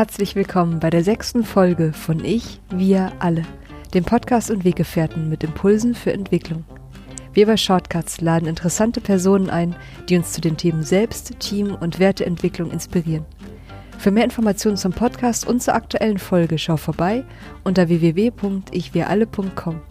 [0.00, 3.42] Herzlich willkommen bei der sechsten Folge von Ich, Wir, Alle,
[3.92, 6.64] dem Podcast und Weggefährten mit Impulsen für Entwicklung.
[7.34, 9.76] Wir bei Shortcuts laden interessante Personen ein,
[10.08, 13.26] die uns zu den Themen Selbst, Team und Werteentwicklung inspirieren.
[13.98, 17.22] Für mehr Informationen zum Podcast und zur aktuellen Folge schau vorbei
[17.62, 19.82] unter www.ichwiralle.com.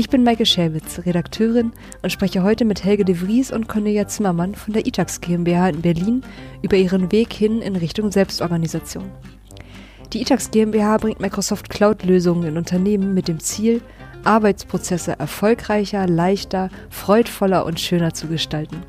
[0.00, 1.72] Ich bin Maike Schäwitz, Redakteurin
[2.02, 5.82] und spreche heute mit Helge de Vries und Cornelia Zimmermann von der ITAX GmbH in
[5.82, 6.22] Berlin
[6.62, 9.10] über ihren Weg hin in Richtung Selbstorganisation.
[10.12, 13.80] Die ITAX GmbH bringt Microsoft Cloud-Lösungen in Unternehmen mit dem Ziel,
[14.24, 18.82] Arbeitsprozesse erfolgreicher, leichter, freudvoller und schöner zu gestalten.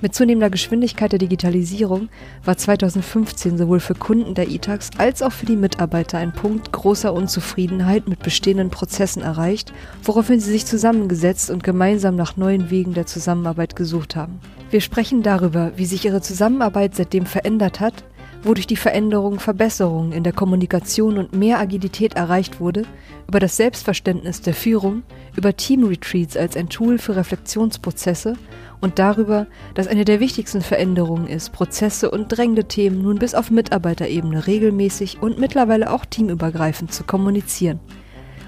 [0.00, 2.08] Mit zunehmender Geschwindigkeit der Digitalisierung
[2.44, 7.12] war 2015 sowohl für Kunden der ITAX als auch für die Mitarbeiter ein Punkt großer
[7.12, 9.72] Unzufriedenheit mit bestehenden Prozessen erreicht,
[10.02, 14.40] woraufhin sie sich zusammengesetzt und gemeinsam nach neuen Wegen der Zusammenarbeit gesucht haben.
[14.70, 18.02] Wir sprechen darüber, wie sich ihre Zusammenarbeit seitdem verändert hat,
[18.42, 22.84] wodurch die Veränderung Verbesserungen in der Kommunikation und mehr Agilität erreicht wurde,
[23.28, 25.02] über das Selbstverständnis der Führung,
[25.36, 28.34] über Team-Retreats als ein Tool für Reflexionsprozesse
[28.80, 33.50] und darüber, dass eine der wichtigsten Veränderungen ist, Prozesse und drängende Themen nun bis auf
[33.50, 37.80] Mitarbeiterebene regelmäßig und mittlerweile auch teamübergreifend zu kommunizieren.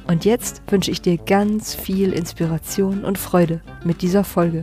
[0.06, 4.62] Und jetzt wünsche ich dir ganz viel Inspiration und Freude mit dieser Folge.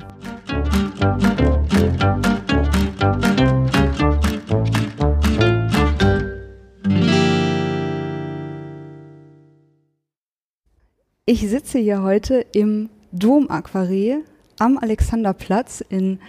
[11.31, 14.25] Ich sitze hier heute im Dom Aquarell
[14.59, 16.19] am Alexanderplatz in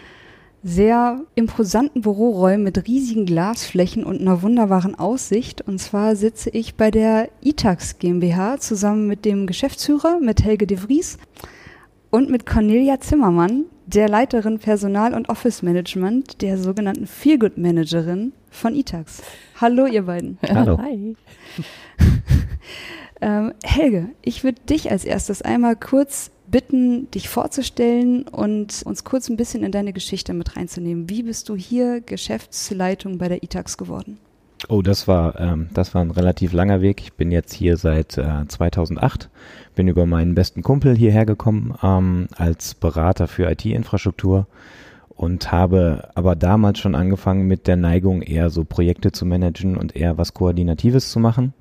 [0.62, 5.61] sehr imposanten Büroräumen mit riesigen Glasflächen und einer wunderbaren Aussicht.
[5.61, 10.77] Und zwar sitze ich bei der ITAX GmbH zusammen mit dem Geschäftsführer, mit Helge de
[10.77, 11.19] Vries
[12.11, 18.77] und mit Cornelia Zimmermann, der Leiterin Personal- und Office Management, der sogenannten Feelgood Managerin von
[18.77, 19.20] ITAX.
[19.61, 20.39] Hallo, ihr beiden.
[20.48, 20.79] Hallo.
[20.79, 21.17] Hi.
[23.23, 29.31] ähm, Helge, ich würde dich als erstes einmal kurz bitten, dich vorzustellen und uns kurz
[29.31, 31.09] ein bisschen in deine Geschichte mit reinzunehmen.
[31.09, 34.19] Wie bist du hier Geschäftsleitung bei der ITAX geworden?
[34.69, 37.01] Oh, das war, ähm, das war ein relativ langer Weg.
[37.01, 39.31] Ich bin jetzt hier seit äh, 2008,
[39.75, 44.47] bin über meinen besten Kumpel hierher gekommen ähm, als Berater für IT-Infrastruktur
[45.09, 49.97] und habe aber damals schon angefangen mit der Neigung, eher so Projekte zu managen und
[49.97, 51.55] eher was Koordinatives zu machen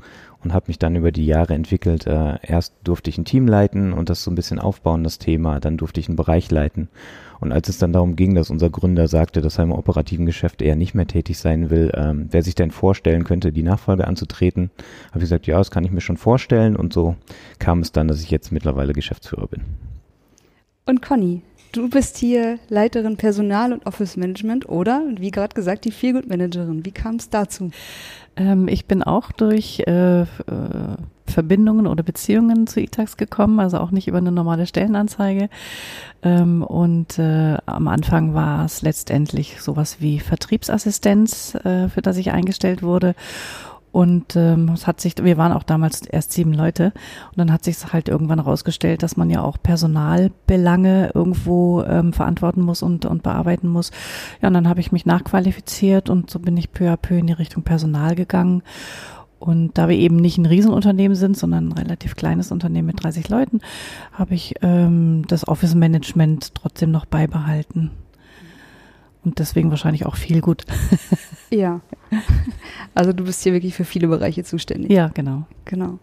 [0.44, 2.08] und habe mich dann über die Jahre entwickelt.
[2.08, 5.60] Äh, erst durfte ich ein Team leiten und das so ein bisschen aufbauen, das Thema.
[5.60, 6.90] Dann durfte ich einen Bereich leiten.
[7.40, 10.62] Und als es dann darum ging, dass unser Gründer sagte, dass er im operativen Geschäft
[10.62, 14.70] eher nicht mehr tätig sein will, ähm, wer sich denn vorstellen könnte, die Nachfolge anzutreten,
[15.10, 16.76] habe ich gesagt, ja, das kann ich mir schon vorstellen.
[16.76, 17.16] Und so
[17.58, 19.62] kam es dann, dass ich jetzt mittlerweile Geschäftsführer bin.
[20.86, 21.42] Und Conny,
[21.72, 26.86] du bist hier Leiterin Personal und Office Management oder, wie gerade gesagt, die Feelgood Managerin.
[26.86, 27.72] Wie kam es dazu?
[28.36, 30.26] Ähm, ich bin auch durch äh, äh,
[31.26, 35.50] Verbindungen oder Beziehungen zu ITAX gekommen, also auch nicht über eine normale Stellenanzeige.
[36.24, 42.32] Ähm, und äh, am Anfang war es letztendlich sowas wie Vertriebsassistenz, äh, für das ich
[42.32, 43.16] eingestellt wurde.
[43.92, 46.94] Und ähm, es hat sich, wir waren auch damals erst sieben Leute
[47.32, 52.62] und dann hat sich halt irgendwann herausgestellt, dass man ja auch Personalbelange irgendwo ähm, verantworten
[52.62, 53.92] muss und, und bearbeiten muss.
[54.42, 57.28] Ja, und dann habe ich mich nachqualifiziert und so bin ich peu à peu in
[57.28, 58.64] die Richtung Personal gegangen.
[59.40, 63.28] Und da wir eben nicht ein Riesenunternehmen sind, sondern ein relativ kleines Unternehmen mit 30
[63.28, 63.60] Leuten,
[64.14, 67.90] habe ich ähm, das Office Management trotzdem noch beibehalten.
[69.24, 70.66] Und deswegen wahrscheinlich auch viel gut.
[71.52, 71.82] ja.
[72.96, 74.92] Also du bist hier wirklich für viele Bereiche zuständig.
[74.92, 75.46] Ja, genau.
[75.66, 76.00] Genau.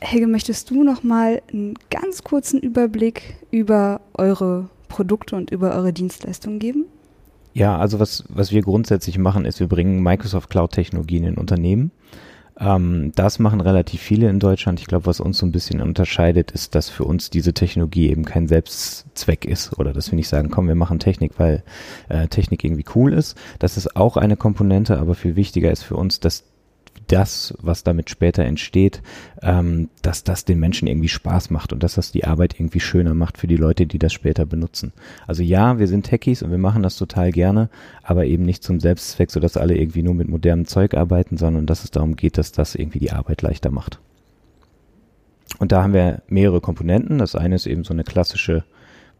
[0.00, 5.92] Helge, möchtest du noch mal einen ganz kurzen Überblick über eure Produkte und über eure
[5.92, 6.86] Dienstleistungen geben?
[7.54, 11.92] Ja, also was, was wir grundsätzlich machen, ist, wir bringen Microsoft Cloud-Technologien in Unternehmen.
[12.58, 14.80] Ähm, das machen relativ viele in Deutschland.
[14.80, 18.24] Ich glaube, was uns so ein bisschen unterscheidet, ist, dass für uns diese Technologie eben
[18.24, 21.62] kein Selbstzweck ist oder dass wir nicht sagen, komm, wir machen Technik, weil
[22.08, 23.36] äh, Technik irgendwie cool ist.
[23.58, 26.44] Das ist auch eine Komponente, aber viel wichtiger ist für uns, dass
[27.06, 29.02] das, was damit später entsteht,
[29.42, 33.14] ähm, dass das den Menschen irgendwie Spaß macht und dass das die Arbeit irgendwie schöner
[33.14, 34.92] macht für die Leute, die das später benutzen.
[35.26, 37.68] Also ja, wir sind Techies und wir machen das total gerne,
[38.02, 41.84] aber eben nicht zum Selbstzweck, sodass alle irgendwie nur mit modernem Zeug arbeiten, sondern dass
[41.84, 44.00] es darum geht, dass das irgendwie die Arbeit leichter macht.
[45.58, 47.18] Und da haben wir mehrere Komponenten.
[47.18, 48.64] Das eine ist eben so eine klassische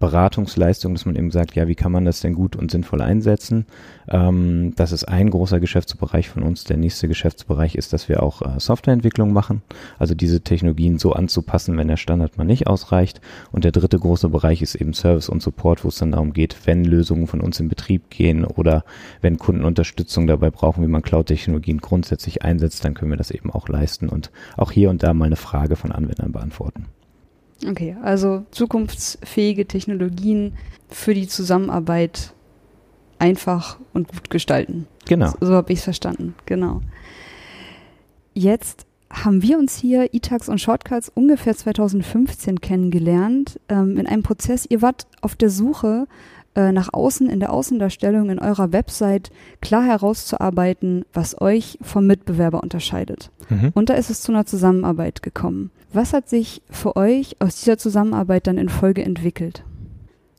[0.05, 3.65] Beratungsleistung, dass man eben sagt, ja, wie kann man das denn gut und sinnvoll einsetzen?
[4.07, 6.65] Ähm, das ist ein großer Geschäftsbereich von uns.
[6.65, 9.63] Der nächste Geschäftsbereich ist, dass wir auch äh, Softwareentwicklung machen,
[9.99, 13.23] also diese Technologien so anzupassen, wenn der Standard mal nicht ausreicht.
[13.51, 16.55] Und der dritte große Bereich ist eben Service und Support, wo es dann darum geht,
[16.67, 18.85] wenn Lösungen von uns in Betrieb gehen oder
[19.23, 23.51] wenn Kunden Unterstützung dabei brauchen, wie man Cloud-Technologien grundsätzlich einsetzt, dann können wir das eben
[23.51, 26.89] auch leisten und auch hier und da mal eine Frage von Anwendern beantworten.
[27.67, 30.55] Okay, also zukunftsfähige Technologien
[30.89, 32.33] für die Zusammenarbeit
[33.19, 34.87] einfach und gut gestalten.
[35.07, 35.29] Genau.
[35.41, 36.35] So, so habe ich es verstanden.
[36.47, 36.81] Genau.
[38.35, 44.67] Jetzt haben wir uns hier, E-Tags und Shortcuts, ungefähr 2015 kennengelernt, ähm, in einem Prozess.
[44.69, 46.07] Ihr wart auf der Suche
[46.57, 49.31] äh, nach außen, in der Außendarstellung, in eurer Website
[49.61, 53.31] klar herauszuarbeiten, was euch vom Mitbewerber unterscheidet.
[53.49, 53.71] Mhm.
[53.75, 55.71] Und da ist es zu einer Zusammenarbeit gekommen.
[55.95, 59.63] Was hat sich für euch aus dieser Zusammenarbeit dann in Folge entwickelt?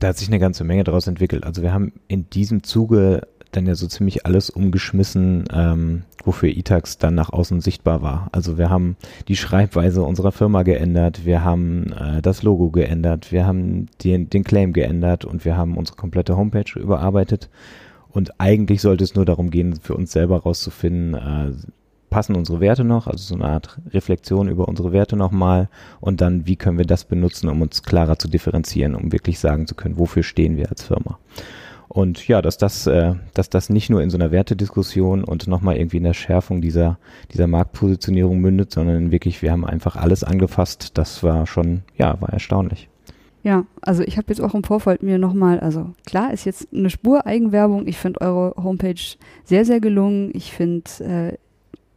[0.00, 1.44] Da hat sich eine ganze Menge daraus entwickelt.
[1.44, 3.22] Also wir haben in diesem Zuge
[3.52, 8.28] dann ja so ziemlich alles umgeschmissen, ähm, wofür Itax dann nach außen sichtbar war.
[8.32, 8.96] Also wir haben
[9.28, 14.44] die Schreibweise unserer Firma geändert, wir haben äh, das Logo geändert, wir haben den, den
[14.44, 17.48] Claim geändert und wir haben unsere komplette Homepage überarbeitet.
[18.10, 21.52] Und eigentlich sollte es nur darum gehen, für uns selber rauszufinden, äh,
[22.16, 25.68] passen unsere Werte noch, also so eine Art Reflexion über unsere Werte nochmal
[26.00, 29.66] und dann, wie können wir das benutzen, um uns klarer zu differenzieren, um wirklich sagen
[29.66, 31.18] zu können, wofür stehen wir als Firma.
[31.88, 35.76] Und ja, dass das, äh, dass das nicht nur in so einer Wertediskussion und nochmal
[35.76, 36.96] irgendwie in der Schärfung dieser,
[37.34, 40.92] dieser Marktpositionierung mündet, sondern wirklich, wir haben einfach alles angefasst.
[40.96, 42.88] Das war schon, ja, war erstaunlich.
[43.42, 46.88] Ja, also ich habe jetzt auch im Vorfeld mir nochmal, also klar ist jetzt eine
[46.88, 47.86] Spur Eigenwerbung.
[47.86, 48.94] Ich finde eure Homepage
[49.44, 50.30] sehr, sehr gelungen.
[50.32, 51.36] Ich finde äh,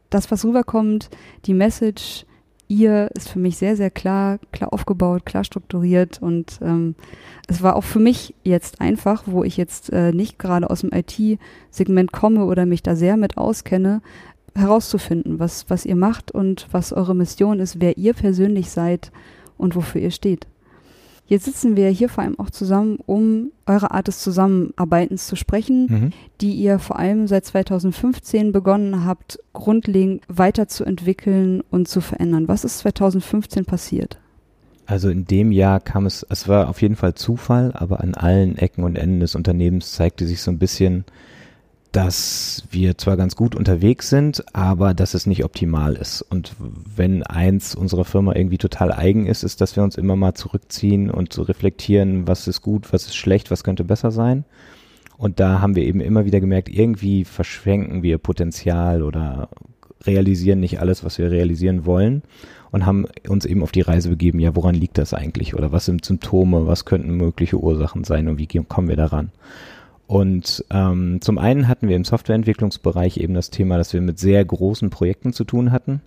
[0.09, 1.09] das, was rüberkommt,
[1.45, 2.25] die Message,
[2.67, 6.95] ihr ist für mich sehr, sehr klar, klar aufgebaut, klar strukturiert und ähm,
[7.47, 10.91] es war auch für mich jetzt einfach, wo ich jetzt äh, nicht gerade aus dem
[10.93, 14.01] IT-Segment komme oder mich da sehr mit auskenne,
[14.55, 19.11] herauszufinden, was, was ihr macht und was eure Mission ist, wer ihr persönlich seid
[19.57, 20.47] und wofür ihr steht.
[21.29, 25.85] Jetzt sitzen wir hier vor allem auch zusammen, um eure Art des Zusammenarbeitens zu sprechen,
[25.87, 26.13] mhm.
[26.41, 32.47] die ihr vor allem seit 2015 begonnen habt, grundlegend weiterzuentwickeln und zu verändern.
[32.47, 34.17] Was ist 2015 passiert?
[34.87, 38.57] Also in dem Jahr kam es, es war auf jeden Fall Zufall, aber an allen
[38.57, 41.05] Ecken und Enden des Unternehmens zeigte sich so ein bisschen
[41.91, 46.21] dass wir zwar ganz gut unterwegs sind, aber dass es nicht optimal ist.
[46.21, 50.35] Und wenn eins unserer Firma irgendwie total eigen ist, ist, dass wir uns immer mal
[50.35, 54.45] zurückziehen und so reflektieren, was ist gut, was ist schlecht, was könnte besser sein.
[55.17, 59.49] Und da haben wir eben immer wieder gemerkt, irgendwie verschwenken wir Potenzial oder
[60.05, 62.21] realisieren nicht alles, was wir realisieren wollen
[62.71, 65.85] und haben uns eben auf die Reise begeben, ja, woran liegt das eigentlich oder was
[65.85, 69.31] sind Symptome, was könnten mögliche Ursachen sein und wie kommen wir daran?
[70.09, 74.43] Und ähm, zum einen hatten wir im Softwareentwicklungsbereich eben das Thema, dass wir mit sehr
[74.43, 76.01] großen Projekten zu tun hatten,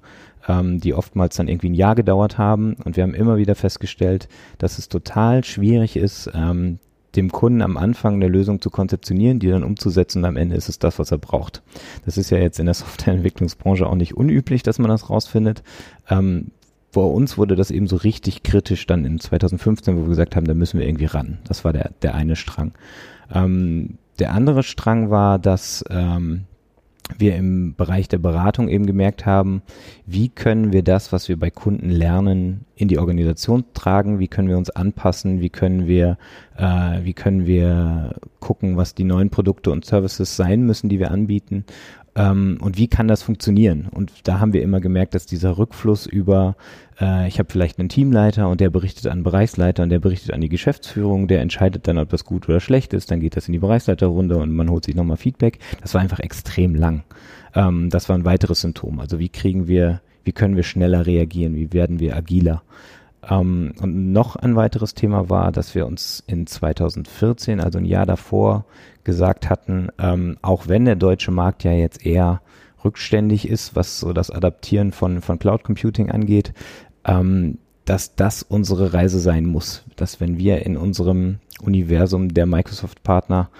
[0.49, 2.75] ähm, die oftmals dann irgendwie ein Jahr gedauert haben.
[2.84, 4.28] Und wir haben immer wieder festgestellt,
[4.58, 6.81] dass es total schwierig ist, ähm,
[7.14, 10.69] dem Kunden am Anfang eine Lösung zu konzeptionieren, die dann umzusetzen und am Ende ist
[10.69, 11.62] es das, was er braucht.
[12.04, 15.62] Das ist ja jetzt in der Softwareentwicklungsbranche auch nicht unüblich, dass man das rausfindet.
[16.10, 16.49] Ähm,
[16.92, 20.46] vor uns wurde das eben so richtig kritisch dann in 2015, wo wir gesagt haben,
[20.46, 21.38] da müssen wir irgendwie ran.
[21.48, 22.72] Das war der, der eine Strang.
[23.32, 26.44] Ähm, der andere Strang war, dass ähm,
[27.16, 29.62] wir im Bereich der Beratung eben gemerkt haben,
[30.04, 34.48] wie können wir das, was wir bei Kunden lernen, in die Organisation tragen, wie können
[34.48, 36.18] wir uns anpassen, wie können wir,
[36.58, 41.11] äh, wie können wir gucken, was die neuen Produkte und Services sein müssen, die wir
[41.11, 41.64] anbieten
[42.14, 43.88] ähm, und wie kann das funktionieren?
[43.90, 46.57] Und da haben wir immer gemerkt, dass dieser Rückfluss über,
[47.00, 50.35] äh, ich habe vielleicht einen Teamleiter und der berichtet an den Bereichsleiter und der berichtet
[50.35, 53.49] an die Geschäftsführung, der entscheidet dann, ob das gut oder schlecht ist, dann geht das
[53.49, 55.59] in die Bereichsleiterrunde und man holt sich nochmal Feedback.
[55.81, 57.02] Das war einfach extrem lang.
[57.54, 59.00] Ähm, das war ein weiteres Symptom.
[59.00, 62.62] Also wie kriegen wir, wie können wir schneller reagieren, wie werden wir agiler?
[63.29, 68.07] Ähm, und noch ein weiteres Thema war, dass wir uns in 2014, also ein Jahr
[68.07, 68.64] davor,
[69.05, 72.41] gesagt hatten, ähm, auch wenn der deutsche Markt ja jetzt eher
[72.85, 76.52] rückständig ist, was so das Adaptieren von, von Cloud Computing angeht,
[77.05, 79.85] ähm, dass das unsere Reise sein muss.
[79.97, 83.50] Dass wenn wir in unserem Universum der Microsoft-Partner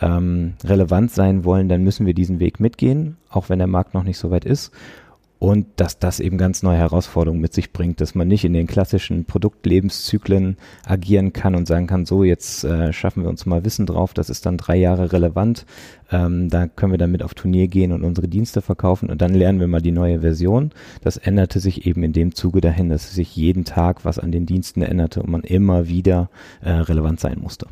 [0.00, 4.04] ähm, relevant sein wollen, dann müssen wir diesen Weg mitgehen, auch wenn der Markt noch
[4.04, 4.72] nicht so weit ist.
[5.40, 8.66] Und dass das eben ganz neue Herausforderungen mit sich bringt, dass man nicht in den
[8.66, 13.86] klassischen Produktlebenszyklen agieren kann und sagen kann, so jetzt äh, schaffen wir uns mal Wissen
[13.86, 15.64] drauf, das ist dann drei Jahre relevant,
[16.12, 19.60] ähm, da können wir damit auf Turnier gehen und unsere Dienste verkaufen und dann lernen
[19.60, 20.72] wir mal die neue Version.
[21.00, 24.44] Das änderte sich eben in dem Zuge dahin, dass sich jeden Tag was an den
[24.44, 26.28] Diensten änderte und man immer wieder
[26.60, 27.66] äh, relevant sein musste.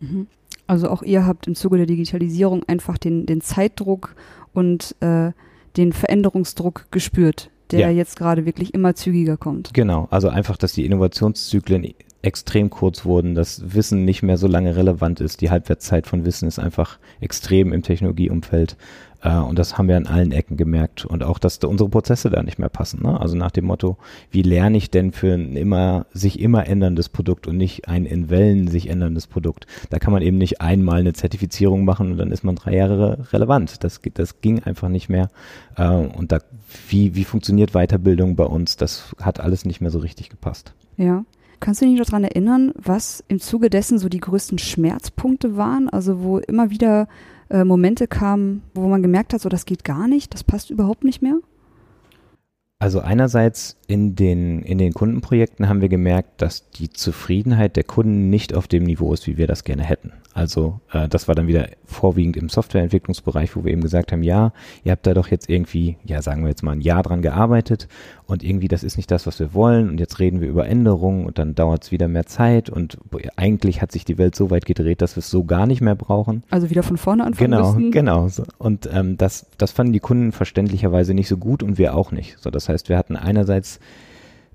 [0.00, 0.26] Mhm.
[0.66, 4.14] Also auch ihr habt im Zuge der Digitalisierung einfach den, den Zeitdruck
[4.54, 5.32] und äh,
[5.76, 7.90] den Veränderungsdruck gespürt, der ja.
[7.90, 9.74] jetzt gerade wirklich immer zügiger kommt.
[9.74, 14.76] Genau, also einfach, dass die Innovationszyklen extrem kurz wurden, dass Wissen nicht mehr so lange
[14.76, 15.40] relevant ist.
[15.40, 18.76] Die Halbwertszeit von Wissen ist einfach extrem im Technologieumfeld.
[19.22, 21.04] Äh, und das haben wir an allen Ecken gemerkt.
[21.04, 23.02] Und auch, dass unsere Prozesse da nicht mehr passen.
[23.02, 23.20] Ne?
[23.20, 23.96] Also nach dem Motto,
[24.30, 28.30] wie lerne ich denn für ein immer, sich immer änderndes Produkt und nicht ein in
[28.30, 29.66] Wellen sich änderndes Produkt?
[29.90, 33.26] Da kann man eben nicht einmal eine Zertifizierung machen und dann ist man drei Jahre
[33.32, 33.84] relevant.
[33.84, 35.28] Das, das ging einfach nicht mehr.
[35.76, 36.38] Äh, und da,
[36.88, 38.76] wie, wie funktioniert Weiterbildung bei uns?
[38.76, 40.74] Das hat alles nicht mehr so richtig gepasst.
[40.96, 41.24] Ja.
[41.60, 45.88] Kannst du dich noch daran erinnern, was im Zuge dessen so die größten Schmerzpunkte waren?
[45.88, 47.08] Also wo immer wieder
[47.50, 51.04] äh, Momente kamen, wo man gemerkt hat, so das geht gar nicht, das passt überhaupt
[51.04, 51.38] nicht mehr?
[52.80, 58.30] Also einerseits in den, in den Kundenprojekten haben wir gemerkt, dass die Zufriedenheit der Kunden
[58.30, 60.12] nicht auf dem Niveau ist, wie wir das gerne hätten.
[60.32, 64.52] Also äh, das war dann wieder vorwiegend im Softwareentwicklungsbereich, wo wir eben gesagt haben, ja,
[64.84, 67.88] ihr habt da doch jetzt irgendwie, ja sagen wir jetzt mal ein Jahr dran gearbeitet
[68.26, 71.26] und irgendwie das ist nicht das, was wir wollen und jetzt reden wir über Änderungen
[71.26, 72.98] und dann dauert es wieder mehr Zeit und
[73.34, 75.96] eigentlich hat sich die Welt so weit gedreht, dass wir es so gar nicht mehr
[75.96, 76.44] brauchen.
[76.50, 77.90] Also wieder von vorne anfangen Genau, müssen.
[77.90, 78.28] genau.
[78.28, 78.44] So.
[78.58, 82.38] Und ähm, das, das fanden die Kunden verständlicherweise nicht so gut und wir auch nicht.
[82.38, 83.80] So, das heißt, wir hatten einerseits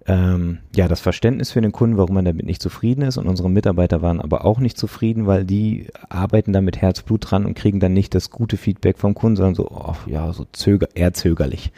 [0.06, 3.18] ähm, ja, das Verständnis für den Kunden, warum man damit nicht zufrieden ist.
[3.18, 7.46] Und unsere Mitarbeiter waren aber auch nicht zufrieden, weil die arbeiten da mit Herzblut dran
[7.46, 10.88] und kriegen dann nicht das gute Feedback vom Kunden, sondern so, oh, ja, so zöger,
[10.94, 11.72] eher zögerlich.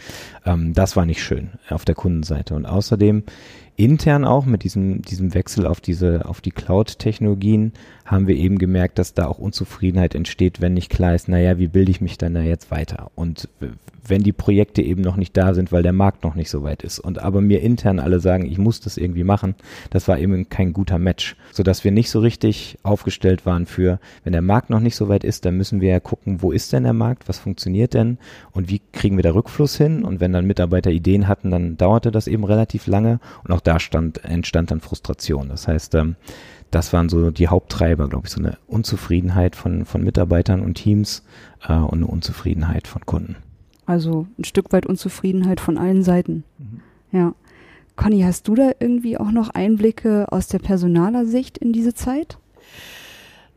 [0.45, 2.55] Ähm, das war nicht schön auf der Kundenseite.
[2.55, 3.23] Und außerdem
[3.77, 7.73] intern auch mit diesem, diesem Wechsel auf diese, auf die Cloud-Technologien
[8.05, 11.67] haben wir eben gemerkt, dass da auch Unzufriedenheit entsteht, wenn nicht klar ist, naja, wie
[11.67, 13.11] bilde ich mich dann da jetzt weiter?
[13.15, 13.49] Und
[14.07, 16.83] wenn die Projekte eben noch nicht da sind, weil der Markt noch nicht so weit
[16.83, 16.99] ist.
[16.99, 19.55] Und aber mir intern alle sagen, ich muss das irgendwie machen,
[19.89, 21.35] das war eben kein guter Match.
[21.51, 25.23] Sodass wir nicht so richtig aufgestellt waren für, wenn der Markt noch nicht so weit
[25.23, 28.17] ist, dann müssen wir ja gucken, wo ist denn der Markt, was funktioniert denn
[28.51, 30.03] und wie kriegen wir da Rückfluss hin?
[30.03, 33.79] Und wenn dann Mitarbeiter Ideen hatten, dann dauerte das eben relativ lange und auch da
[33.79, 35.49] stand, entstand dann Frustration.
[35.49, 36.15] Das heißt, ähm,
[36.71, 41.23] das waren so die Haupttreiber, glaube ich, so eine Unzufriedenheit von, von Mitarbeitern und Teams
[41.67, 43.37] äh, und eine Unzufriedenheit von Kunden.
[43.85, 46.43] Also ein Stück weit Unzufriedenheit von allen Seiten.
[46.57, 46.81] Mhm.
[47.11, 47.33] Ja.
[47.95, 52.37] Conny, hast du da irgendwie auch noch Einblicke aus der Personalersicht in diese Zeit?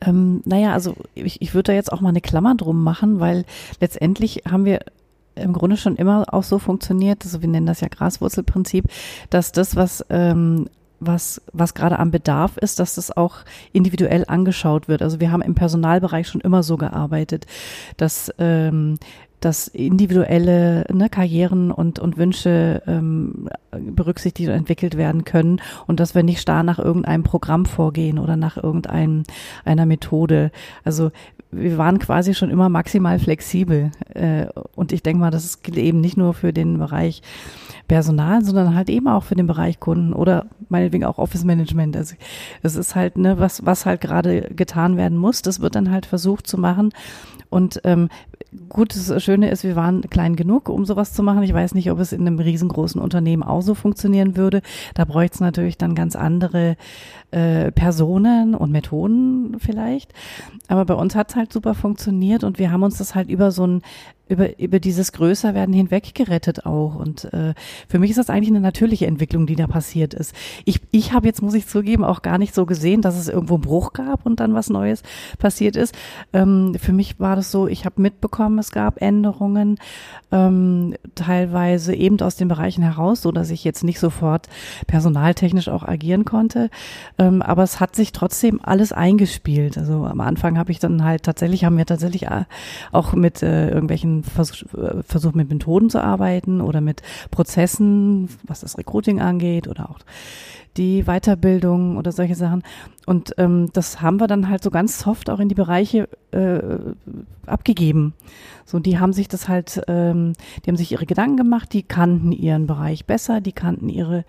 [0.01, 3.45] Ähm, naja, also ich, ich würde da jetzt auch mal eine Klammer drum machen, weil
[3.81, 4.81] letztendlich haben wir
[5.35, 8.87] im Grunde schon immer auch so funktioniert, also wir nennen das ja Graswurzelprinzip,
[9.31, 10.67] dass das, was ähm,
[11.01, 13.37] was, was gerade am Bedarf ist, dass das auch
[13.73, 15.03] individuell angeschaut wird.
[15.03, 17.47] Also wir haben im Personalbereich schon immer so gearbeitet,
[17.97, 18.99] dass ähm,
[19.41, 26.15] dass individuelle ne, Karrieren und, und Wünsche ähm, berücksichtigt und entwickelt werden können und dass
[26.15, 30.51] wir nicht starr nach irgendeinem Programm vorgehen oder nach irgendeiner Methode.
[30.85, 31.11] Also
[31.51, 33.91] wir waren quasi schon immer maximal flexibel.
[34.15, 37.23] Äh, und ich denke mal, das gilt eben nicht nur für den Bereich
[37.89, 41.97] Personal, sondern halt eben auch für den Bereich Kunden oder meinetwegen auch Office Management.
[41.97, 42.17] Also
[42.63, 46.05] es ist halt, ne, was, was halt gerade getan werden muss, das wird dann halt
[46.05, 46.91] versucht zu machen.
[47.51, 48.11] Und ähm,
[48.69, 51.43] gut, das Schöne ist, wir waren klein genug, um sowas zu machen.
[51.43, 54.61] Ich weiß nicht, ob es in einem riesengroßen Unternehmen auch so funktionieren würde.
[54.95, 56.77] Da bräuchte es natürlich dann ganz andere
[57.31, 60.13] äh, Personen und Methoden vielleicht.
[60.69, 63.51] Aber bei uns hat es halt super funktioniert und wir haben uns das halt über
[63.51, 63.83] so ein
[64.29, 66.95] über, über dieses Größerwerden hinweg gerettet auch.
[66.95, 67.55] Und äh,
[67.89, 70.35] für mich ist das eigentlich eine natürliche Entwicklung, die da passiert ist.
[70.65, 73.55] Ich, ich habe jetzt, muss ich zugeben, auch gar nicht so gesehen, dass es irgendwo
[73.55, 75.03] einen Bruch gab und dann was Neues
[75.39, 75.95] passiert ist.
[76.33, 79.79] Ähm, für mich war das so, ich habe mitbekommen, es gab Änderungen,
[80.31, 84.49] ähm, teilweise eben aus den Bereichen heraus, so dass ich jetzt nicht sofort
[84.87, 86.71] personaltechnisch auch agieren konnte.
[87.19, 89.79] Ähm, aber es hat sich trotzdem alles eingespielt.
[89.79, 92.45] Also am Anfang habe ich dann halt tatsächlich, haben wir tatsächlich äh,
[92.93, 94.65] auch mit äh, irgendwelchen Vers
[95.07, 99.99] versucht mit Methoden zu arbeiten oder mit Prozessen, was das Recruiting angeht oder auch
[100.77, 102.63] die Weiterbildung oder solche Sachen.
[103.09, 106.61] Und ähm, das haben wir dann halt so ganz soft auch in die Bereiche äh,
[107.47, 108.13] abgegeben.
[108.67, 112.33] So, die haben sich das halt, ähm, die haben sich ihre Gedanken gemacht, die kannten
[112.33, 114.27] ihren Bereich besser, die kannten ihre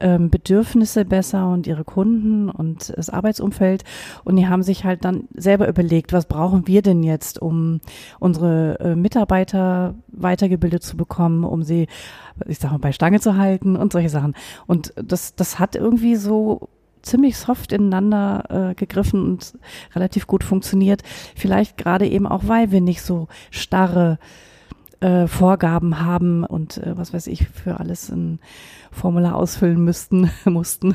[0.00, 3.84] ähm, Bedürfnisse besser und ihre Kunden und das Arbeitsumfeld.
[4.24, 7.82] Und die haben sich halt dann selber überlegt, was brauchen wir denn jetzt, um
[8.20, 11.88] unsere äh, Mitarbeiter weitergebildet zu bekommen, um sie,
[12.46, 14.32] ich sag mal, bei Stange zu halten und solche Sachen.
[14.66, 16.70] Und das, das hat irgendwie so
[17.04, 19.58] ziemlich soft ineinander äh, gegriffen und
[19.94, 21.02] relativ gut funktioniert.
[21.36, 24.18] Vielleicht gerade eben auch, weil wir nicht so starre
[25.04, 28.38] äh, Vorgaben haben und äh, was weiß ich für alles ein
[28.90, 30.94] Formular ausfüllen müssten mussten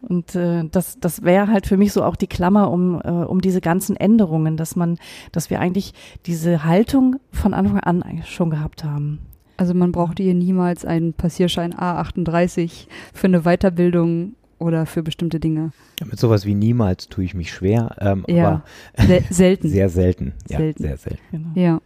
[0.00, 3.40] und äh, das das wäre halt für mich so auch die Klammer um äh, um
[3.40, 4.96] diese ganzen Änderungen dass man
[5.32, 5.92] dass wir eigentlich
[6.24, 9.18] diese Haltung von Anfang an schon gehabt haben
[9.56, 14.34] Also man braucht hier niemals einen Passierschein A38 für eine Weiterbildung
[14.64, 15.70] oder für bestimmte Dinge.
[16.04, 18.62] Mit sowas wie niemals tue ich mich schwer, ähm, Ja,
[18.96, 19.68] aber Se selten.
[19.68, 20.32] sehr selten.
[20.48, 20.82] Ja, Selten.
[20.82, 21.20] sehr selten.
[21.30, 21.48] genau.
[21.54, 21.80] Ja.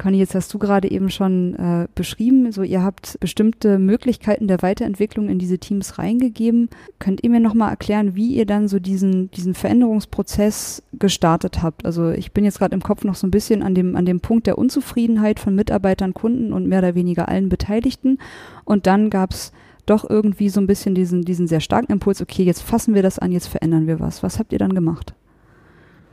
[0.00, 4.62] Conny, jetzt hast du gerade eben schon äh, beschrieben, so ihr habt bestimmte Möglichkeiten der
[4.62, 6.68] Weiterentwicklung in diese Teams reingegeben.
[7.00, 11.84] Könnt ihr mir nochmal erklären, wie ihr dann so diesen, diesen Veränderungsprozess gestartet habt?
[11.84, 14.20] Also ich bin jetzt gerade im Kopf noch so ein bisschen an dem, an dem
[14.20, 18.18] Punkt der Unzufriedenheit von Mitarbeitern, Kunden und mehr oder weniger allen Beteiligten.
[18.64, 19.50] Und dann gab's
[19.90, 23.18] doch irgendwie so ein bisschen diesen, diesen sehr starken Impuls, okay, jetzt fassen wir das
[23.18, 24.22] an, jetzt verändern wir was.
[24.22, 25.14] Was habt ihr dann gemacht?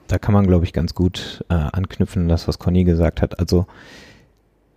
[0.08, 3.40] Da kann man, glaube ich, ganz gut äh, anknüpfen an das, was Conny gesagt hat.
[3.40, 3.66] Also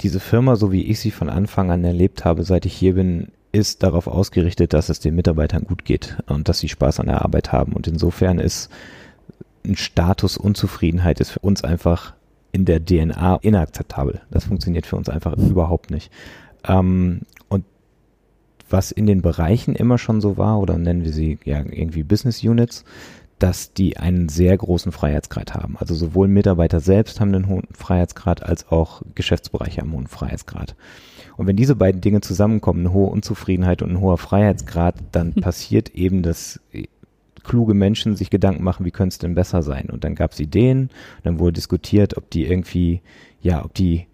[0.00, 3.32] diese Firma, so wie ich sie von Anfang an erlebt habe, seit ich hier bin,
[3.52, 7.22] ist darauf ausgerichtet, dass es den Mitarbeitern gut geht und dass sie Spaß an der
[7.22, 7.72] Arbeit haben.
[7.72, 8.70] Und insofern ist
[9.64, 12.14] ein Status Unzufriedenheit ist für uns einfach
[12.52, 14.20] in der DNA inakzeptabel.
[14.30, 16.10] Das funktioniert für uns einfach überhaupt nicht.
[16.66, 17.22] Ähm,
[18.70, 22.42] was in den Bereichen immer schon so war, oder nennen wir sie ja irgendwie Business
[22.42, 22.84] Units,
[23.38, 25.76] dass die einen sehr großen Freiheitsgrad haben.
[25.78, 30.74] Also sowohl Mitarbeiter selbst haben einen hohen Freiheitsgrad, als auch Geschäftsbereiche haben einen hohen Freiheitsgrad.
[31.36, 35.90] Und wenn diese beiden Dinge zusammenkommen, eine hohe Unzufriedenheit und ein hoher Freiheitsgrad, dann passiert
[35.90, 36.60] eben, dass
[37.44, 39.88] kluge Menschen sich Gedanken machen, wie könnte es denn besser sein?
[39.90, 40.90] Und dann gab es Ideen,
[41.22, 43.02] dann wurde diskutiert, ob die irgendwie,
[43.40, 44.06] ja, ob die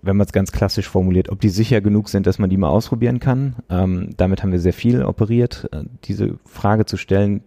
[0.00, 2.68] wenn man es ganz klassisch formuliert, ob die sicher genug sind, dass man die mal
[2.68, 3.56] ausprobieren kann.
[3.68, 5.68] Ähm, damit haben wir sehr viel operiert.
[5.72, 7.42] Äh, diese Frage zu stellen,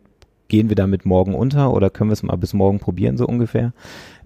[0.48, 3.74] gehen wir damit morgen unter oder können wir es mal bis morgen probieren, so ungefähr.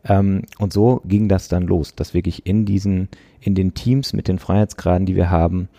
[0.04, 4.28] Ähm, und so ging das dann los, dass wirklich in diesen, in den Teams mit
[4.28, 5.70] den Freiheitsgraden, die wir haben,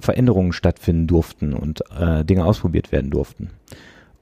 [0.00, 3.50] Veränderungen stattfinden durften und äh, Dinge ausprobiert werden durften.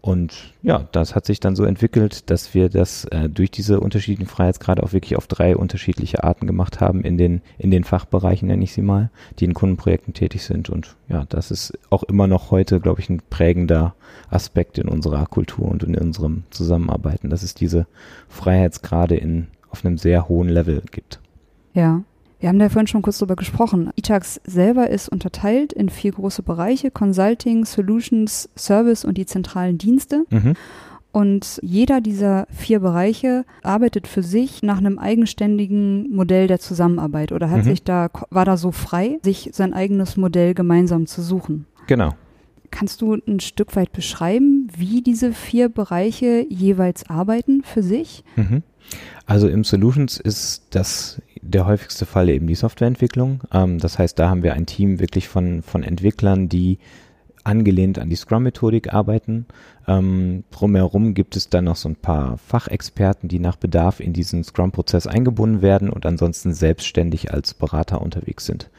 [0.03, 4.29] Und ja, das hat sich dann so entwickelt, dass wir das äh, durch diese unterschiedlichen
[4.29, 8.65] Freiheitsgrade auch wirklich auf drei unterschiedliche Arten gemacht haben in den, in den Fachbereichen, nenne
[8.65, 10.71] ich sie mal, die in Kundenprojekten tätig sind.
[10.71, 13.95] Und ja, das ist auch immer noch heute, glaube ich, ein prägender
[14.31, 17.87] Aspekt in unserer Kultur und in unserem Zusammenarbeiten, dass es diese
[18.29, 21.21] Freiheitsgrade in, auf einem sehr hohen Level gibt.
[21.75, 22.03] Ja.
[22.41, 23.91] Wir haben da vorhin schon kurz drüber gesprochen.
[23.97, 30.25] Itax selber ist unterteilt in vier große Bereiche: Consulting, Solutions, Service und die zentralen Dienste.
[30.31, 30.55] Mhm.
[31.13, 37.51] Und jeder dieser vier Bereiche arbeitet für sich nach einem eigenständigen Modell der Zusammenarbeit oder
[37.51, 37.63] hat Mhm.
[37.65, 41.67] sich da, war da so frei, sich sein eigenes Modell gemeinsam zu suchen.
[41.89, 42.15] Genau.
[42.71, 48.23] Kannst du ein Stück weit beschreiben, wie diese vier Bereiche jeweils arbeiten für sich?
[48.37, 48.63] Mhm.
[49.27, 53.41] Also im Solutions ist das der häufigste Fall eben die Softwareentwicklung.
[53.53, 56.79] Ähm, das heißt, da haben wir ein Team wirklich von, von Entwicklern, die
[57.45, 59.47] angelehnt an die Scrum-Methodik arbeiten.
[59.89, 64.45] Ähm, drumherum gibt es dann noch so ein paar Fachexperten, die nach Bedarf in diesen
[64.45, 68.71] Scrum-Prozess eingebunden werden und ansonsten selbstständig als Berater unterwegs sind.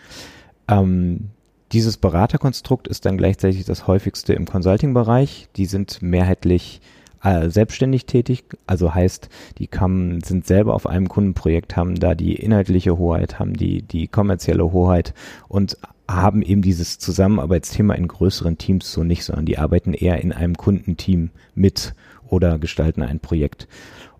[0.68, 1.32] Ähm,
[1.72, 5.48] dieses Beraterkonstrukt ist dann gleichzeitig das häufigste im Consulting-Bereich.
[5.56, 6.82] Die sind mehrheitlich
[7.24, 12.36] äh, selbstständig tätig, also heißt, die kam, sind selber auf einem Kundenprojekt, haben da die
[12.36, 15.14] inhaltliche Hoheit, haben die, die kommerzielle Hoheit
[15.48, 15.78] und
[16.10, 20.58] haben eben dieses Zusammenarbeitsthema in größeren Teams so nicht, sondern die arbeiten eher in einem
[20.58, 21.94] Kundenteam mit
[22.28, 23.68] oder gestalten ein Projekt.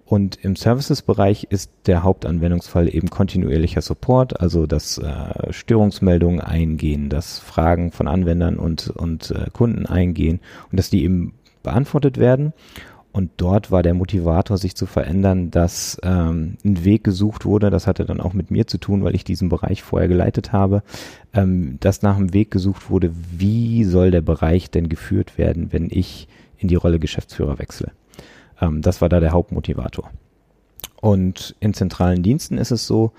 [0.06, 7.40] Und im Services-Bereich ist der Hauptanwendungsfall eben kontinuierlicher Support, also dass äh, Störungsmeldungen eingehen, dass
[7.40, 11.34] Fragen von Anwendern und, und äh, Kunden eingehen und dass die eben
[11.64, 12.52] beantwortet werden.
[13.14, 17.86] Und dort war der Motivator, sich zu verändern, dass ähm, ein Weg gesucht wurde, das
[17.86, 20.82] hatte dann auch mit mir zu tun, weil ich diesen Bereich vorher geleitet habe,
[21.34, 25.90] ähm, dass nach einem Weg gesucht wurde, wie soll der Bereich denn geführt werden, wenn
[25.92, 27.92] ich in die Rolle Geschäftsführer wechsle.
[28.62, 30.10] Ähm, das war da der Hauptmotivator.
[31.02, 33.12] Und in zentralen Diensten ist es so,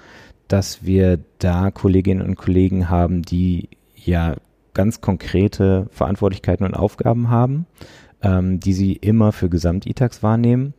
[0.48, 4.36] dass wir da Kolleginnen und Kollegen haben, die ja
[4.74, 7.66] ganz konkrete Verantwortlichkeiten und Aufgaben haben,
[8.22, 10.74] ähm, die sie immer für Gesamt-ITAX wahrnehmen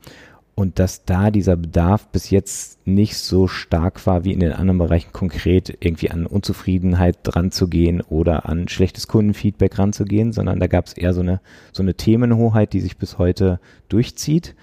[0.56, 4.78] und dass da dieser Bedarf bis jetzt nicht so stark war wie in den anderen
[4.78, 10.68] Bereichen konkret irgendwie an Unzufriedenheit dran zu gehen oder an schlechtes Kundenfeedback ranzugehen, sondern da
[10.68, 14.56] gab es eher so eine, so eine Themenhoheit, die sich bis heute durchzieht.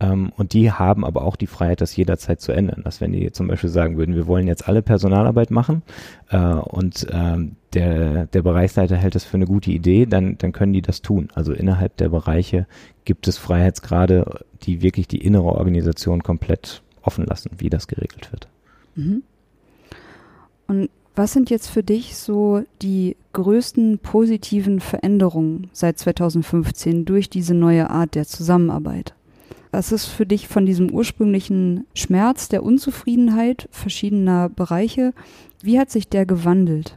[0.00, 2.82] Ähm, und die haben aber auch die Freiheit, das jederzeit zu ändern.
[2.84, 5.82] Dass wenn die zum Beispiel sagen würden, wir wollen jetzt alle Personalarbeit machen
[6.30, 10.72] äh, und ähm, der, der Bereichsleiter hält das für eine gute Idee, dann, dann können
[10.72, 11.28] die das tun.
[11.34, 12.66] Also innerhalb der Bereiche
[13.04, 18.48] gibt es Freiheitsgrade, die wirklich die innere Organisation komplett offen lassen, wie das geregelt wird.
[18.94, 19.22] Mhm.
[20.66, 27.54] Und was sind jetzt für dich so die größten positiven Veränderungen seit 2015 durch diese
[27.54, 29.14] neue Art der Zusammenarbeit?
[29.70, 35.12] Was ist für dich von diesem ursprünglichen Schmerz der Unzufriedenheit verschiedener Bereiche,
[35.62, 36.96] wie hat sich der gewandelt?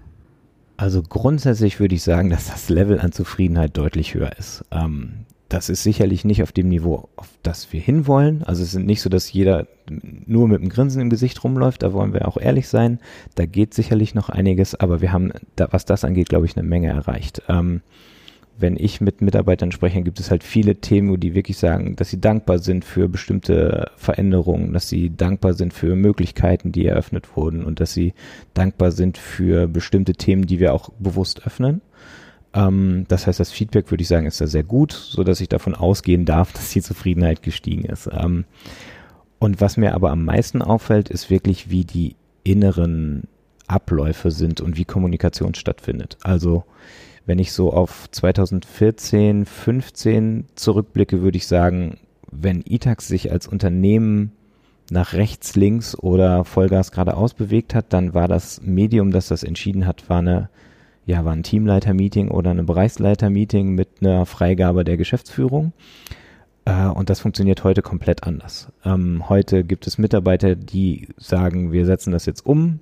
[0.78, 4.64] Also grundsätzlich würde ich sagen, dass das Level an Zufriedenheit deutlich höher ist.
[4.72, 8.42] Ähm, das ist sicherlich nicht auf dem Niveau, auf das wir hinwollen.
[8.44, 11.84] Also es ist nicht so, dass jeder nur mit einem Grinsen im Gesicht rumläuft.
[11.84, 13.00] Da wollen wir auch ehrlich sein.
[13.36, 16.66] Da geht sicherlich noch einiges, aber wir haben, da, was das angeht, glaube ich, eine
[16.66, 17.42] Menge erreicht.
[17.50, 17.82] Ähm,
[18.58, 22.22] wenn ich mit Mitarbeitern spreche, gibt es halt viele Themen, die wirklich sagen, dass sie
[22.22, 27.80] dankbar sind für bestimmte Veränderungen, dass sie dankbar sind für Möglichkeiten, die eröffnet wurden und
[27.80, 28.14] dass sie
[28.54, 31.82] dankbar sind für bestimmte Themen, die wir auch bewusst öffnen.
[32.54, 35.50] Ähm, das heißt, das Feedback würde ich sagen, ist da sehr gut, so dass ich
[35.50, 38.10] davon ausgehen darf, dass die Zufriedenheit gestiegen ist.
[38.12, 38.46] Ähm,
[39.40, 43.24] und was mir aber am meisten auffällt, ist wirklich, wie die inneren
[43.68, 46.18] Abläufe sind und wie Kommunikation stattfindet.
[46.22, 46.66] Also
[47.26, 51.98] wenn ich so auf 2014, 15 zurückblicke, würde ich sagen,
[52.32, 54.32] wenn Itax sich als Unternehmen
[54.90, 59.86] nach rechts, links oder Vollgas geradeaus bewegt hat, dann war das Medium, das das entschieden
[59.86, 60.50] hat, war eine
[61.06, 65.74] ja, war ein Teamleiter-Meeting oder ein Bereichsleiter-Meeting mit einer Freigabe der Geschäftsführung.
[66.66, 68.72] Äh, und das funktioniert heute komplett anders.
[68.86, 72.80] Ähm, heute gibt es Mitarbeiter, die sagen, wir setzen das jetzt um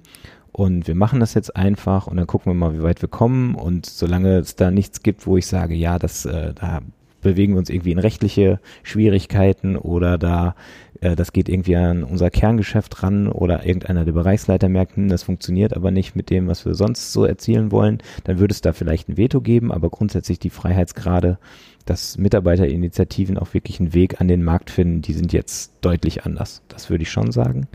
[0.60, 3.56] und wir machen das jetzt einfach und dann gucken wir mal, wie weit wir kommen.
[3.56, 6.82] Und solange es da nichts gibt, wo ich sage, ja, das, äh, da
[7.22, 10.56] bewegen wir uns irgendwie in rechtliche Schwierigkeiten oder da
[11.00, 15.24] äh, das geht irgendwie an unser Kerngeschäft ran oder irgendeiner der Bereichsleiter merkt, hm, das
[15.24, 18.74] funktioniert aber nicht mit dem, was wir sonst so erzielen wollen, dann würde es da
[18.74, 21.38] vielleicht ein Veto geben, aber grundsätzlich die Freiheitsgrade,
[21.86, 26.64] dass Mitarbeiterinitiativen auch wirklich einen Weg an den Markt finden, die sind jetzt deutlich anders.
[26.68, 27.70] Das würde ich schon sagen.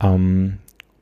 [0.00, 0.56] Ähm,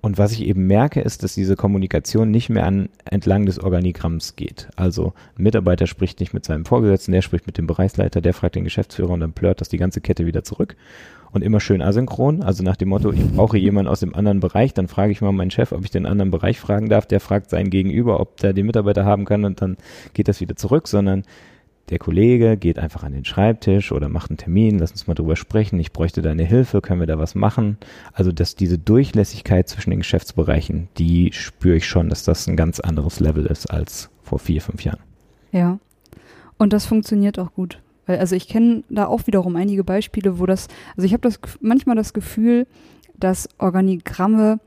[0.04, 4.36] und was ich eben merke, ist, dass diese Kommunikation nicht mehr an, entlang des Organigramms
[4.36, 4.68] geht.
[4.76, 8.56] Also ein Mitarbeiter spricht nicht mit seinem Vorgesetzten, der spricht mit dem Bereichsleiter, der fragt
[8.56, 10.76] den Geschäftsführer und dann plört das die ganze Kette wieder zurück.
[11.32, 14.74] Und immer schön asynchron, also nach dem Motto, ich brauche jemanden aus dem anderen Bereich,
[14.74, 17.06] dann frage ich mal meinen Chef, ob ich den anderen Bereich fragen darf.
[17.06, 19.78] Der fragt seinen Gegenüber, ob der den Mitarbeiter haben kann und dann
[20.12, 21.22] geht das wieder zurück, sondern
[21.90, 25.36] der Kollege geht einfach an den Schreibtisch oder macht einen Termin, lass uns mal drüber
[25.36, 27.76] sprechen, ich bräuchte deine Hilfe, können wir da was machen?
[28.12, 32.80] Also, dass diese Durchlässigkeit zwischen den Geschäftsbereichen, die spüre ich schon, dass das ein ganz
[32.80, 35.00] anderes Level ist als vor vier, fünf Jahren.
[35.52, 35.78] Ja.
[36.56, 37.80] Und das funktioniert auch gut.
[38.06, 41.38] Weil, also ich kenne da auch wiederum einige Beispiele, wo das, also ich habe das
[41.60, 42.66] manchmal das Gefühl,
[43.18, 44.58] dass Organigramme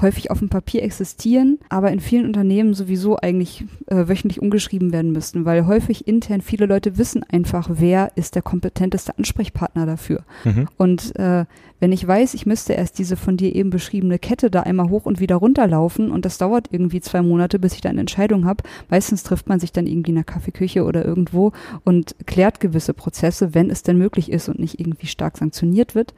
[0.00, 5.12] häufig auf dem Papier existieren, aber in vielen Unternehmen sowieso eigentlich äh, wöchentlich umgeschrieben werden
[5.12, 10.24] müssten, weil häufig intern viele Leute wissen einfach, wer ist der kompetenteste Ansprechpartner dafür.
[10.44, 10.68] Mhm.
[10.76, 11.44] Und äh,
[11.80, 15.06] wenn ich weiß, ich müsste erst diese von dir eben beschriebene Kette da einmal hoch
[15.06, 18.64] und wieder runterlaufen und das dauert irgendwie zwei Monate, bis ich da eine Entscheidung habe,
[18.88, 21.52] meistens trifft man sich dann irgendwie in der Kaffeeküche oder irgendwo
[21.84, 26.14] und klärt gewisse Prozesse, wenn es denn möglich ist und nicht irgendwie stark sanktioniert wird.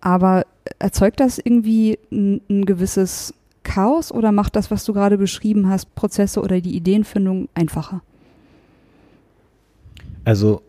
[0.00, 0.44] Aber
[0.78, 5.94] erzeugt das irgendwie ein, ein gewisses Chaos oder macht das, was du gerade beschrieben hast,
[5.94, 8.00] Prozesse oder die Ideenfindung einfacher?
[10.24, 10.62] Also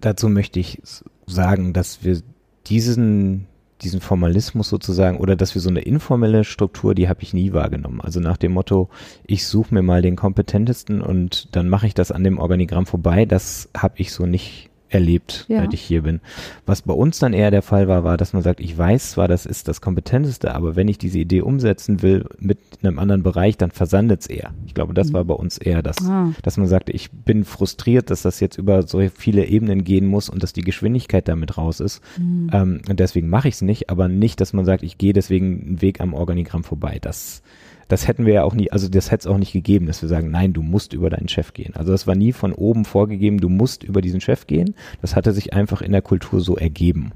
[0.00, 0.80] dazu möchte ich
[1.26, 2.20] sagen, dass wir
[2.66, 3.46] diesen,
[3.80, 8.00] diesen Formalismus sozusagen oder dass wir so eine informelle Struktur, die habe ich nie wahrgenommen.
[8.00, 8.88] Also nach dem Motto,
[9.26, 13.24] ich suche mir mal den kompetentesten und dann mache ich das an dem Organigramm vorbei,
[13.24, 15.58] das habe ich so nicht erlebt, ja.
[15.58, 16.20] seit ich hier bin.
[16.66, 19.28] Was bei uns dann eher der Fall war, war, dass man sagt, ich weiß zwar,
[19.28, 23.58] das ist das Kompetenteste, aber wenn ich diese Idee umsetzen will mit einem anderen Bereich,
[23.58, 24.54] dann versandet es eher.
[24.66, 25.14] Ich glaube, das mhm.
[25.14, 26.32] war bei uns eher das, ah.
[26.42, 30.28] dass man sagte, ich bin frustriert, dass das jetzt über so viele Ebenen gehen muss
[30.28, 32.00] und dass die Geschwindigkeit damit raus ist.
[32.16, 32.50] Mhm.
[32.52, 35.66] Ähm, und deswegen mache ich es nicht, aber nicht, dass man sagt, ich gehe deswegen
[35.66, 36.98] einen Weg am Organigramm vorbei.
[37.00, 37.42] Das
[37.88, 40.08] das hätten wir ja auch nie, also das hätte es auch nicht gegeben, dass wir
[40.08, 41.74] sagen, nein, du musst über deinen Chef gehen.
[41.74, 44.74] Also das war nie von oben vorgegeben, du musst über diesen Chef gehen.
[45.00, 47.12] Das hatte sich einfach in der Kultur so ergeben,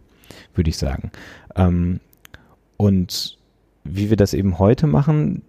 [0.54, 1.10] würde ich sagen.
[1.56, 2.00] Ähm,
[2.76, 3.38] und
[3.84, 5.42] wie wir das eben heute machen,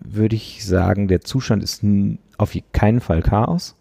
[0.00, 1.84] würde ich sagen, der Zustand ist
[2.36, 3.74] auf keinen Fall Chaos.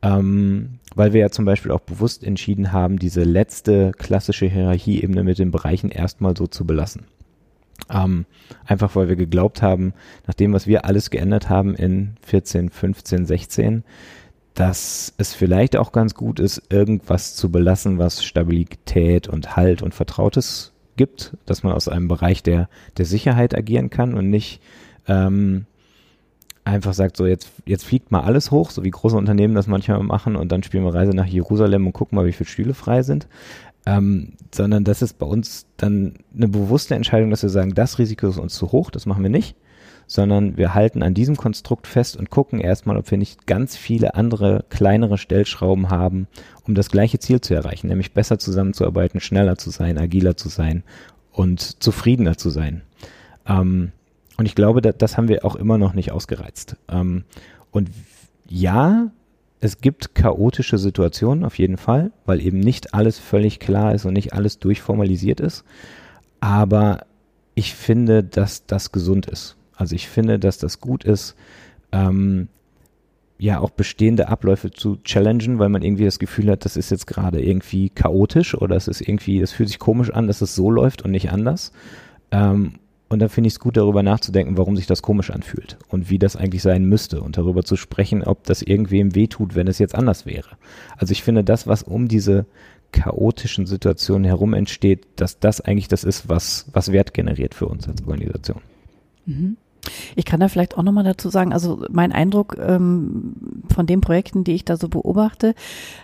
[0.00, 5.38] Ähm, weil wir ja zum Beispiel auch bewusst entschieden haben, diese letzte klassische Hierarchieebene mit
[5.38, 7.06] den Bereichen erstmal so zu belassen.
[7.90, 8.26] Ähm,
[8.66, 9.94] einfach weil wir geglaubt haben,
[10.26, 13.84] nach dem, was wir alles geändert haben in 14, 15, 16,
[14.54, 19.94] dass es vielleicht auch ganz gut ist, irgendwas zu belassen, was Stabilität und Halt und
[19.94, 24.60] Vertrautes gibt, dass man aus einem Bereich der, der Sicherheit agieren kann und nicht
[25.06, 25.66] ähm,
[26.64, 30.02] einfach sagt, so jetzt, jetzt fliegt mal alles hoch, so wie große Unternehmen das manchmal
[30.02, 33.02] machen und dann spielen wir Reise nach Jerusalem und gucken mal, wie viele Stühle frei
[33.02, 33.26] sind.
[33.86, 38.28] Ähm, sondern das ist bei uns dann eine bewusste Entscheidung, dass wir sagen, das Risiko
[38.28, 39.56] ist uns zu hoch, das machen wir nicht
[40.08, 44.14] sondern wir halten an diesem Konstrukt fest und gucken erstmal, ob wir nicht ganz viele
[44.14, 46.26] andere kleinere Stellschrauben haben,
[46.66, 50.82] um das gleiche Ziel zu erreichen, nämlich besser zusammenzuarbeiten, schneller zu sein, agiler zu sein
[51.30, 52.82] und zufriedener zu sein.
[53.46, 53.92] Ähm,
[54.38, 56.76] und ich glaube, da, das haben wir auch immer noch nicht ausgereizt.
[56.88, 57.24] Ähm,
[57.70, 57.90] und
[58.48, 59.10] ja,
[59.60, 64.12] es gibt chaotische Situationen auf jeden Fall, weil eben nicht alles völlig klar ist und
[64.12, 65.64] nicht alles durchformalisiert ist.
[66.40, 67.06] Aber
[67.54, 69.56] ich finde, dass das gesund ist.
[69.74, 71.34] Also ich finde, dass das gut ist,
[71.92, 72.48] ähm,
[73.38, 77.06] ja auch bestehende Abläufe zu challengen, weil man irgendwie das Gefühl hat, das ist jetzt
[77.06, 80.70] gerade irgendwie chaotisch oder es ist irgendwie, es fühlt sich komisch an, dass es so
[80.70, 81.72] läuft und nicht anders.
[82.30, 82.74] Ähm,
[83.08, 86.18] und dann finde ich es gut, darüber nachzudenken, warum sich das komisch anfühlt und wie
[86.18, 89.94] das eigentlich sein müsste und darüber zu sprechen, ob das irgendwem wehtut, wenn es jetzt
[89.94, 90.50] anders wäre.
[90.96, 92.46] Also ich finde, das, was um diese
[92.92, 97.88] chaotischen Situationen herum entsteht, dass das eigentlich das ist, was, was Wert generiert für uns
[97.88, 98.60] als Organisation.
[99.26, 99.56] Mhm.
[100.16, 103.34] Ich kann da vielleicht auch nochmal dazu sagen, also mein Eindruck ähm,
[103.72, 105.54] von den Projekten, die ich da so beobachte,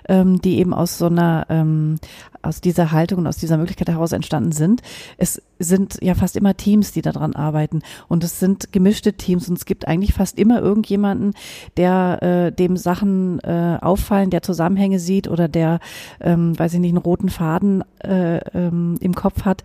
[0.08, 1.98] ähm, die eben aus so einer, ähm,
[2.42, 4.82] aus dieser Haltung und aus dieser Möglichkeit heraus entstanden sind,
[5.16, 7.82] es sind ja fast immer Teams, die daran arbeiten.
[8.08, 11.34] Und es sind gemischte Teams und es gibt eigentlich fast immer irgendjemanden,
[11.76, 15.80] der äh, dem Sachen äh, auffallen, der Zusammenhänge sieht oder der,
[16.20, 19.62] ähm, weiß ich nicht, einen roten Faden äh, ähm, im Kopf hat,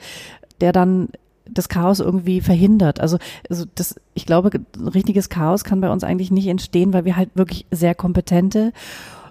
[0.61, 1.09] der dann
[1.53, 2.99] das Chaos irgendwie verhindert.
[2.99, 3.17] Also,
[3.49, 4.51] also das, ich glaube,
[4.93, 8.71] richtiges Chaos kann bei uns eigentlich nicht entstehen, weil wir halt wirklich sehr kompetente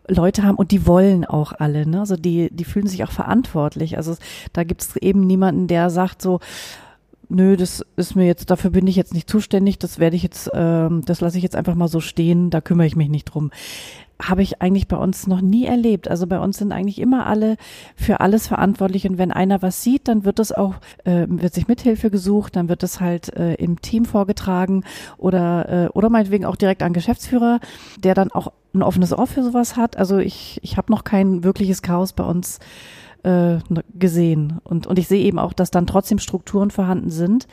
[0.09, 1.87] Leute haben und die wollen auch alle.
[1.87, 2.01] Ne?
[2.01, 3.97] Also die, die fühlen sich auch verantwortlich.
[3.97, 4.17] Also
[4.53, 6.41] da gibt es eben niemanden, der sagt so,
[7.29, 10.51] nö, das ist mir jetzt, dafür bin ich jetzt nicht zuständig, das werde ich jetzt,
[10.55, 13.51] ähm, das lasse ich jetzt einfach mal so stehen, da kümmere ich mich nicht drum
[14.21, 16.09] habe ich eigentlich bei uns noch nie erlebt.
[16.09, 17.57] Also bei uns sind eigentlich immer alle
[17.95, 21.69] für alles verantwortlich und wenn einer was sieht, dann wird es auch, äh, wird sich
[21.69, 24.85] Mithilfe gesucht, dann wird es halt äh, im Team vorgetragen
[25.19, 27.61] oder, äh, oder meinetwegen auch direkt an Geschäftsführer,
[28.03, 29.97] der dann auch ein offenes Ohr für sowas hat.
[29.97, 32.59] Also ich, ich habe noch kein wirkliches Chaos bei uns
[33.23, 33.59] äh,
[33.95, 34.59] gesehen.
[34.65, 37.47] Und, und ich sehe eben auch, dass dann trotzdem Strukturen vorhanden sind,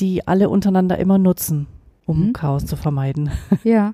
[0.00, 1.66] die alle untereinander immer nutzen,
[2.06, 2.32] um mhm.
[2.32, 3.30] Chaos zu vermeiden.
[3.64, 3.92] Ja,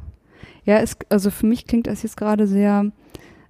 [0.66, 2.90] ja, es, also für mich klingt das jetzt gerade sehr,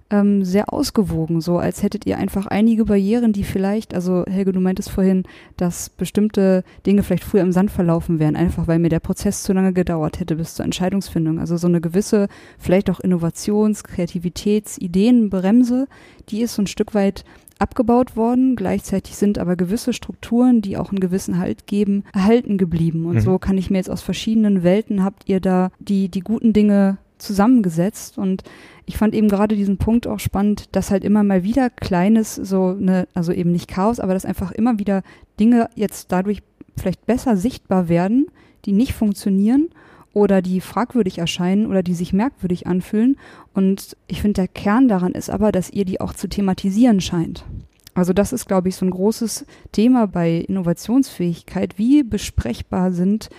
[0.09, 4.61] ähm, sehr ausgewogen, so als hättet ihr einfach einige Barrieren, die vielleicht, also Helge, du
[4.61, 5.23] meintest vorhin,
[5.57, 9.51] dass bestimmte Dinge vielleicht früher im Sand verlaufen wären, einfach weil mir der Prozess zu
[9.51, 11.39] lange gedauert hätte bis zur Entscheidungsfindung.
[11.39, 12.27] Also so eine gewisse,
[12.57, 15.87] vielleicht auch Innovations-, Kreativitäts-, Ideenbremse,
[16.29, 17.25] die ist so ein Stück weit
[17.59, 18.55] abgebaut worden.
[18.55, 23.05] Gleichzeitig sind aber gewisse Strukturen, die auch einen gewissen Halt geben, erhalten geblieben.
[23.05, 23.21] Und mhm.
[23.21, 26.97] so kann ich mir jetzt aus verschiedenen Welten habt ihr da die, die guten Dinge
[27.17, 28.43] zusammengesetzt und
[28.85, 32.69] ich fand eben gerade diesen Punkt auch spannend, dass halt immer mal wieder kleines, so
[32.69, 35.03] eine, also eben nicht Chaos, aber dass einfach immer wieder
[35.39, 36.41] Dinge jetzt dadurch
[36.77, 38.27] vielleicht besser sichtbar werden,
[38.65, 39.69] die nicht funktionieren
[40.13, 43.17] oder die fragwürdig erscheinen oder die sich merkwürdig anfühlen.
[43.53, 47.45] Und ich finde, der Kern daran ist aber, dass ihr die auch zu thematisieren scheint.
[47.93, 51.77] Also das ist, glaube ich, so ein großes Thema bei Innovationsfähigkeit.
[51.77, 53.29] Wie besprechbar sind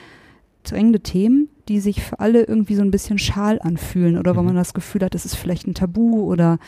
[0.71, 4.39] drängende Themen, die sich für alle irgendwie so ein bisschen schal anfühlen oder mhm.
[4.39, 6.59] wo man das Gefühl hat, das ist vielleicht ein Tabu oder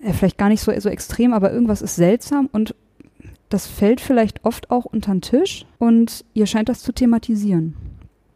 [0.00, 2.74] äh, vielleicht gar nicht so, so extrem, aber irgendwas ist seltsam und
[3.48, 7.74] das fällt vielleicht oft auch unter den Tisch und ihr scheint das zu thematisieren.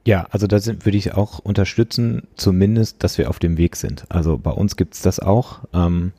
[0.04, 4.04] Ja, also da würde ich auch unterstützen, zumindest, dass wir auf dem Weg sind.
[4.08, 6.12] Also bei uns gibt es das auch, ähm,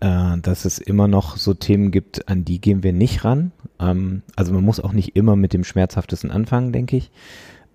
[0.00, 3.52] äh, dass es immer noch so Themen gibt, an die gehen wir nicht ran.
[3.80, 7.10] Ähm, also man muss auch nicht immer mit dem Schmerzhaftesten anfangen, denke ich.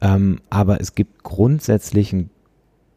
[0.01, 2.29] Ähm, aber es gibt grundsätzlich ein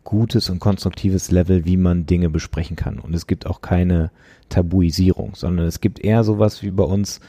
[0.05, 2.99] gutes und konstruktives Level, wie man Dinge besprechen kann.
[2.99, 4.11] Und es gibt auch keine
[4.49, 7.21] Tabuisierung, sondern es gibt eher sowas wie bei uns,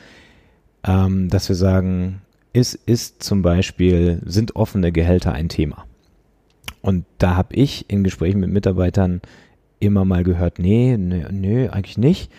[0.83, 5.85] ähm, dass wir sagen, ist, ist zum Beispiel, sind offene Gehälter ein Thema?
[6.81, 9.21] Und da habe ich in Gesprächen mit Mitarbeitern
[9.79, 12.31] immer mal gehört, nee, nee, nee eigentlich nicht.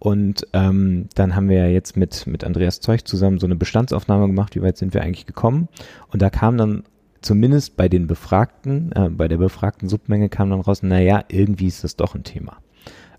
[0.00, 4.26] Und ähm, dann haben wir ja jetzt mit, mit Andreas Zeug zusammen so eine Bestandsaufnahme
[4.26, 5.68] gemacht, wie weit sind wir eigentlich gekommen.
[6.08, 6.84] Und da kam dann
[7.20, 11.84] zumindest bei den Befragten, äh, bei der befragten Submenge kam dann raus, naja, irgendwie ist
[11.84, 12.56] das doch ein Thema.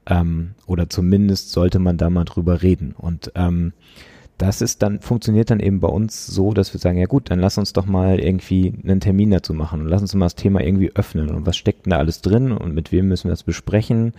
[0.07, 2.95] Ähm, oder zumindest sollte man da mal drüber reden.
[2.97, 3.73] Und ähm,
[4.41, 7.37] das ist dann, funktioniert dann eben bei uns so, dass wir sagen, ja gut, dann
[7.37, 10.61] lass uns doch mal irgendwie einen Termin dazu machen und lass uns mal das Thema
[10.61, 13.43] irgendwie öffnen und was steckt denn da alles drin und mit wem müssen wir das
[13.43, 14.13] besprechen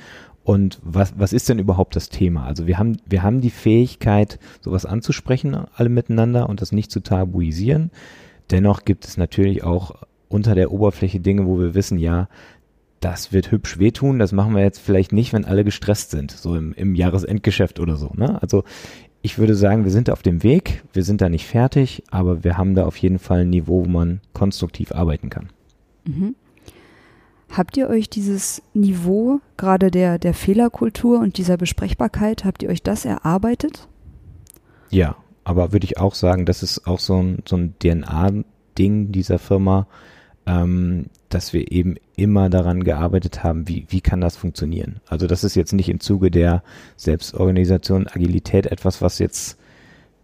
[0.45, 2.45] und was, was ist denn überhaupt das Thema?
[2.47, 7.01] Also wir haben, wir haben die Fähigkeit, sowas anzusprechen, alle miteinander und das nicht zu
[7.01, 7.91] tabuisieren.
[8.51, 12.29] Dennoch gibt es natürlich auch unter der Oberfläche Dinge, wo wir wissen, ja,
[13.01, 16.57] das wird hübsch wehtun, das machen wir jetzt vielleicht nicht, wenn alle gestresst sind, so
[16.57, 18.11] im, im Jahresendgeschäft oder so.
[18.15, 18.41] Ne?
[18.41, 18.65] Also
[19.23, 22.59] ich würde sagen, wir sind auf dem Weg, wir sind da nicht fertig, aber wir
[22.59, 25.51] haben da auf jeden Fall ein Niveau, wo man konstruktiv arbeiten kann.
[26.05, 26.35] Mhm.
[27.53, 32.83] Habt ihr euch dieses Niveau, gerade der, der Fehlerkultur und dieser Besprechbarkeit, habt ihr euch
[32.83, 33.89] das erarbeitet?
[34.89, 39.39] Ja, aber würde ich auch sagen, das ist auch so ein, so ein DNA-Ding dieser
[39.39, 39.87] Firma,
[40.47, 45.01] ähm, dass wir eben immer daran gearbeitet haben, wie, wie kann das funktionieren.
[45.07, 46.63] Also das ist jetzt nicht im Zuge der
[46.97, 49.59] Selbstorganisation, Agilität etwas, was jetzt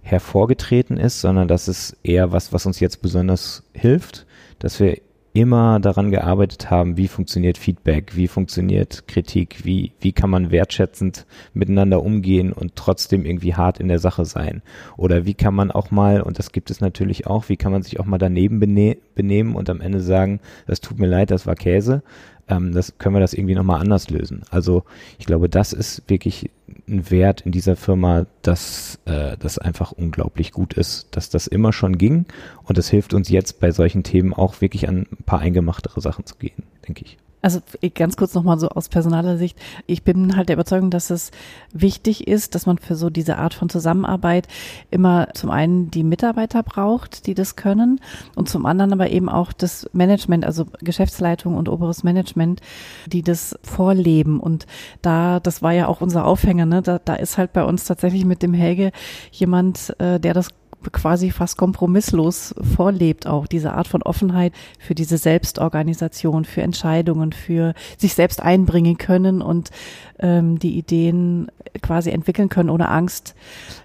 [0.00, 4.26] hervorgetreten ist, sondern das ist eher was, was uns jetzt besonders hilft,
[4.60, 4.98] dass wir
[5.32, 11.26] immer daran gearbeitet haben, wie funktioniert Feedback, wie funktioniert Kritik, wie, wie kann man wertschätzend
[11.54, 14.62] miteinander umgehen und trotzdem irgendwie hart in der Sache sein.
[14.96, 17.82] Oder wie kann man auch mal, und das gibt es natürlich auch, wie kann man
[17.82, 21.46] sich auch mal daneben bene benehmen und am Ende sagen, das tut mir leid, das
[21.46, 22.02] war Käse.
[22.48, 24.42] Ähm, das können wir das irgendwie nochmal anders lösen.
[24.50, 24.84] Also
[25.18, 26.50] ich glaube, das ist wirklich
[26.88, 31.72] ein Wert in dieser Firma, dass äh, das einfach unglaublich gut ist, dass das immer
[31.72, 32.26] schon ging
[32.64, 36.26] und das hilft uns jetzt bei solchen Themen auch wirklich an ein paar eingemachtere Sachen
[36.26, 37.18] zu gehen, denke ich.
[37.40, 37.60] Also
[37.94, 39.56] ganz kurz nochmal so aus personaler Sicht.
[39.86, 41.30] Ich bin halt der Überzeugung, dass es
[41.72, 44.48] wichtig ist, dass man für so diese Art von Zusammenarbeit
[44.90, 48.00] immer zum einen die Mitarbeiter braucht, die das können
[48.34, 52.60] und zum anderen aber eben auch das Management, also Geschäftsleitung und oberes Management,
[53.06, 54.40] die das vorleben.
[54.40, 54.66] Und
[55.02, 56.82] da, das war ja auch unser Aufhänger, ne?
[56.82, 58.90] da, da ist halt bei uns tatsächlich mit dem Helge
[59.30, 60.48] jemand, äh, der das
[60.92, 67.74] quasi fast kompromisslos vorlebt, auch diese Art von Offenheit für diese Selbstorganisation, für Entscheidungen, für
[67.96, 69.70] sich selbst einbringen können und
[70.18, 71.50] ähm, die Ideen
[71.82, 73.34] quasi entwickeln können ohne Angst,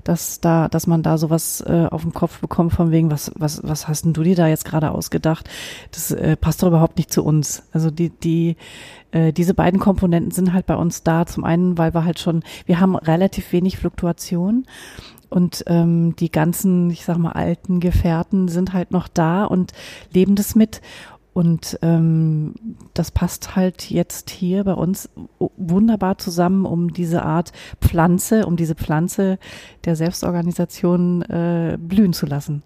[0.03, 3.61] dass da, dass man da sowas äh, auf den Kopf bekommt von wegen, was, was,
[3.63, 5.49] was hast denn du dir da jetzt gerade ausgedacht?
[5.91, 7.63] Das äh, passt doch überhaupt nicht zu uns.
[7.71, 8.55] Also die, die,
[9.11, 11.25] äh, diese beiden Komponenten sind halt bei uns da.
[11.25, 14.65] Zum einen, weil wir halt schon, wir haben relativ wenig Fluktuation
[15.33, 19.71] und ähm, die ganzen, ich sag mal, alten Gefährten sind halt noch da und
[20.11, 20.79] leben das mit.
[21.33, 22.53] Und ähm,
[22.93, 25.09] das passt halt jetzt hier bei uns
[25.57, 29.39] wunderbar zusammen, um diese Art Pflanze, um diese Pflanze
[29.85, 32.61] der Selbstorganisation äh, blühen zu lassen.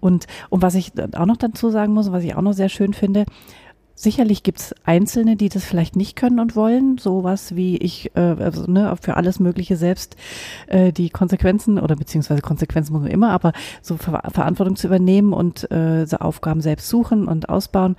[0.00, 2.94] Und, und was ich auch noch dazu sagen muss, was ich auch noch sehr schön
[2.94, 3.26] finde,
[3.96, 8.68] Sicherlich gibt's Einzelne, die das vielleicht nicht können und wollen, sowas wie ich, äh, also,
[8.70, 10.16] ne, für alles Mögliche selbst
[10.66, 13.52] äh, die Konsequenzen oder beziehungsweise Konsequenzen muss man immer, aber
[13.82, 17.94] so Ver Verantwortung zu übernehmen und äh, so Aufgaben selbst suchen und ausbauen.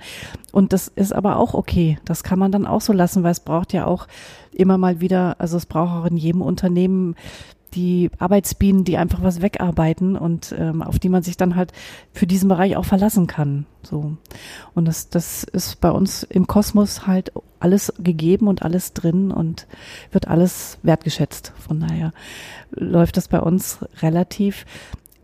[0.52, 1.98] Und das ist aber auch okay.
[2.04, 4.06] Das kann man dann auch so lassen, weil es braucht ja auch
[4.52, 7.14] immer mal wieder, also es braucht auch in jedem Unternehmen
[7.76, 11.72] die Arbeitsbienen, die einfach was wegarbeiten und ähm, auf die man sich dann halt
[12.12, 13.66] für diesen Bereich auch verlassen kann.
[13.82, 14.16] So.
[14.74, 19.66] Und das, das ist bei uns im Kosmos halt alles gegeben und alles drin und
[20.10, 21.52] wird alles wertgeschätzt.
[21.58, 22.12] Von daher
[22.70, 24.64] läuft das bei uns relativ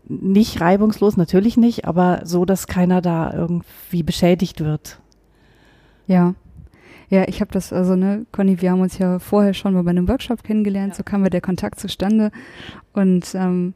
[0.05, 4.99] nicht reibungslos, natürlich nicht, aber so, dass keiner da irgendwie beschädigt wird.
[6.07, 6.35] Ja,
[7.13, 9.91] ja, ich habe das, also ne, Conny, wir haben uns ja vorher schon mal bei
[9.91, 10.97] einem Workshop kennengelernt, ja.
[10.97, 12.31] so kam mir der Kontakt zustande.
[12.91, 13.75] Und ähm,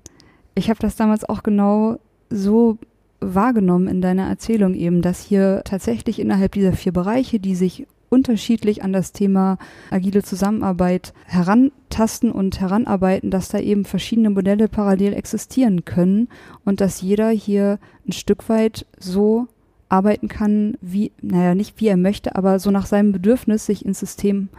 [0.56, 2.00] ich habe das damals auch genau
[2.32, 2.80] so
[3.19, 8.84] wahrgenommen in deiner Erzählung eben, dass hier tatsächlich innerhalb dieser vier Bereiche, die sich unterschiedlich
[8.84, 9.60] an das Thema
[9.91, 16.28] agile Zusammenarbeit herantasten und heranarbeiten, dass da eben verschiedene Modelle parallel existieren können
[16.65, 19.47] und dass jeder hier ein Stück weit so
[19.89, 24.00] arbeiten kann, wie, naja, nicht wie er möchte, aber so nach seinem Bedürfnis sich ins
[24.00, 24.50] System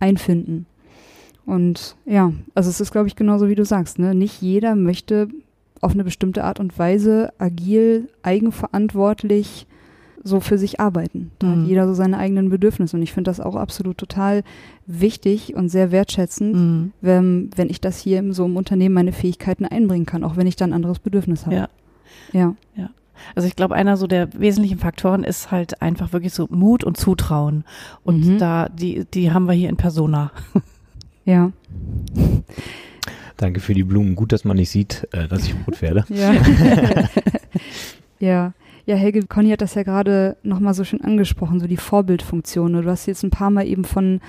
[0.00, 0.66] einfinden.
[1.46, 4.14] Und ja, also es ist, glaube ich, genauso wie du sagst, ne?
[4.14, 5.28] Nicht jeder möchte
[5.80, 9.66] auf eine bestimmte Art und Weise agil, eigenverantwortlich
[10.22, 11.32] so für sich arbeiten.
[11.38, 11.50] Da mhm.
[11.50, 12.96] hat jeder so seine eigenen Bedürfnisse.
[12.96, 14.42] Und ich finde das auch absolut total
[14.86, 16.92] wichtig und sehr wertschätzend, mhm.
[17.02, 20.46] wenn, wenn ich das hier in so einem Unternehmen meine Fähigkeiten einbringen kann, auch wenn
[20.46, 21.56] ich dann ein anderes Bedürfnis habe.
[21.56, 21.68] Ja.
[22.32, 22.56] Ja.
[22.74, 22.88] ja.
[23.34, 26.96] Also ich glaube, einer so der wesentlichen Faktoren ist halt einfach wirklich so Mut und
[26.96, 27.64] Zutrauen.
[28.02, 28.38] Und mhm.
[28.38, 30.30] da, die, die haben wir hier in Persona.
[31.26, 31.52] Ja.
[33.36, 34.14] Danke für die Blumen.
[34.14, 36.04] Gut, dass man nicht sieht, äh, dass ich rot werde.
[36.14, 36.34] Ja.
[38.18, 38.52] ja.
[38.86, 42.74] Ja, Helge, Conny hat das ja gerade nochmal so schön angesprochen, so die Vorbildfunktion.
[42.74, 44.20] Du hast jetzt ein paar Mal eben von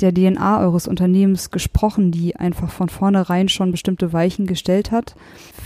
[0.00, 5.14] der DNA eures Unternehmens gesprochen, die einfach von vornherein schon bestimmte Weichen gestellt hat.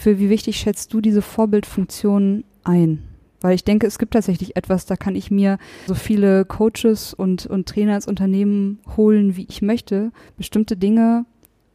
[0.00, 3.02] Für wie wichtig schätzt du diese Vorbildfunktion ein?
[3.40, 7.46] Weil ich denke, es gibt tatsächlich etwas, da kann ich mir so viele Coaches und,
[7.46, 10.12] und Trainer ins Unternehmen holen, wie ich möchte.
[10.36, 11.26] Bestimmte Dinge,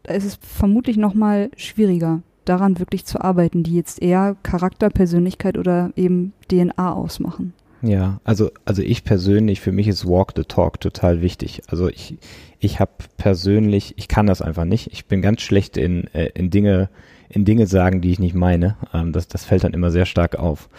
[0.04, 5.58] da ist es vermutlich nochmal schwieriger, daran wirklich zu arbeiten, die jetzt eher Charakter, Persönlichkeit
[5.58, 7.54] oder eben DNA ausmachen.
[7.82, 11.62] Ja, also, also ich persönlich, für mich ist Walk the Talk total wichtig.
[11.68, 12.18] Also ich,
[12.60, 14.92] ich habe persönlich, ich kann das einfach nicht.
[14.92, 16.90] Ich bin ganz schlecht in, äh, in Dinge,
[17.30, 18.78] in Dinge sagen, die ich nicht meine.
[18.94, 20.70] Ähm, das, das fällt dann immer sehr stark auf.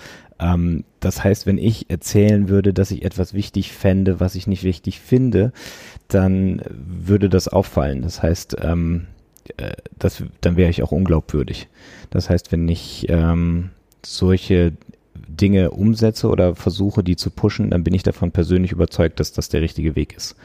[0.40, 4.64] Ähm, das heißt, wenn ich erzählen würde, dass ich etwas wichtig fände, was ich nicht
[4.64, 5.52] wichtig finde,
[6.08, 8.02] dann würde das auffallen.
[8.02, 9.06] Das heißt, ähm,
[9.56, 11.68] äh, das, dann wäre ich auch unglaubwürdig.
[12.10, 13.70] Das heißt, wenn ich ähm,
[14.04, 14.72] solche
[15.14, 19.48] Dinge umsetze oder versuche, die zu pushen, dann bin ich davon persönlich überzeugt, dass das
[19.48, 20.36] der richtige Weg ist.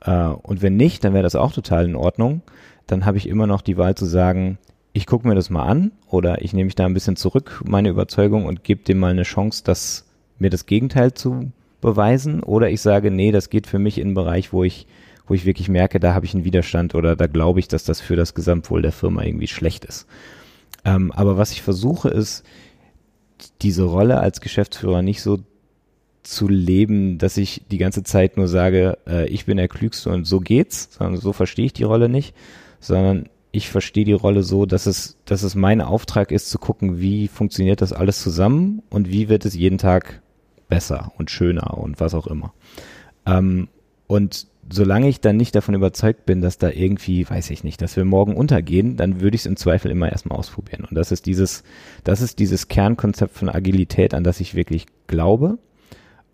[0.00, 2.42] Äh, und wenn nicht, dann wäre das auch total in Ordnung.
[2.86, 4.58] Dann habe ich immer noch die Wahl zu sagen,
[4.92, 7.88] ich gucke mir das mal an oder ich nehme mich da ein bisschen zurück, meine
[7.88, 10.06] Überzeugung, und gebe dem mal eine Chance, das,
[10.38, 12.42] mir das Gegenteil zu beweisen.
[12.42, 14.86] Oder ich sage, nee, das geht für mich in einen Bereich, wo ich,
[15.26, 18.00] wo ich wirklich merke, da habe ich einen Widerstand oder da glaube ich, dass das
[18.00, 20.06] für das Gesamtwohl der Firma irgendwie schlecht ist.
[20.84, 22.44] Ähm, aber was ich versuche, ist,
[23.62, 25.38] diese Rolle als Geschäftsführer nicht so
[26.22, 30.24] zu leben, dass ich die ganze Zeit nur sage, äh, ich bin der Klügste und
[30.24, 32.34] so geht's, sondern so verstehe ich die Rolle nicht,
[32.78, 37.00] sondern ich verstehe die Rolle so, dass es, dass es mein Auftrag ist, zu gucken,
[37.00, 40.22] wie funktioniert das alles zusammen und wie wird es jeden Tag
[40.68, 42.54] besser und schöner und was auch immer.
[43.26, 43.68] Ähm,
[44.06, 47.96] und solange ich dann nicht davon überzeugt bin, dass da irgendwie, weiß ich nicht, dass
[47.96, 50.86] wir morgen untergehen, dann würde ich es im Zweifel immer erstmal ausprobieren.
[50.88, 51.62] Und das ist dieses,
[52.04, 55.58] das ist dieses Kernkonzept von Agilität, an das ich wirklich glaube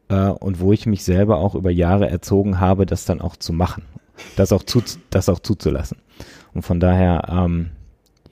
[0.08, 3.52] äh, und wo ich mich selber auch über Jahre erzogen habe, das dann auch zu
[3.52, 3.82] machen,
[4.36, 5.98] das auch, zu, das auch zuzulassen.
[6.58, 7.70] Und von daher, ähm,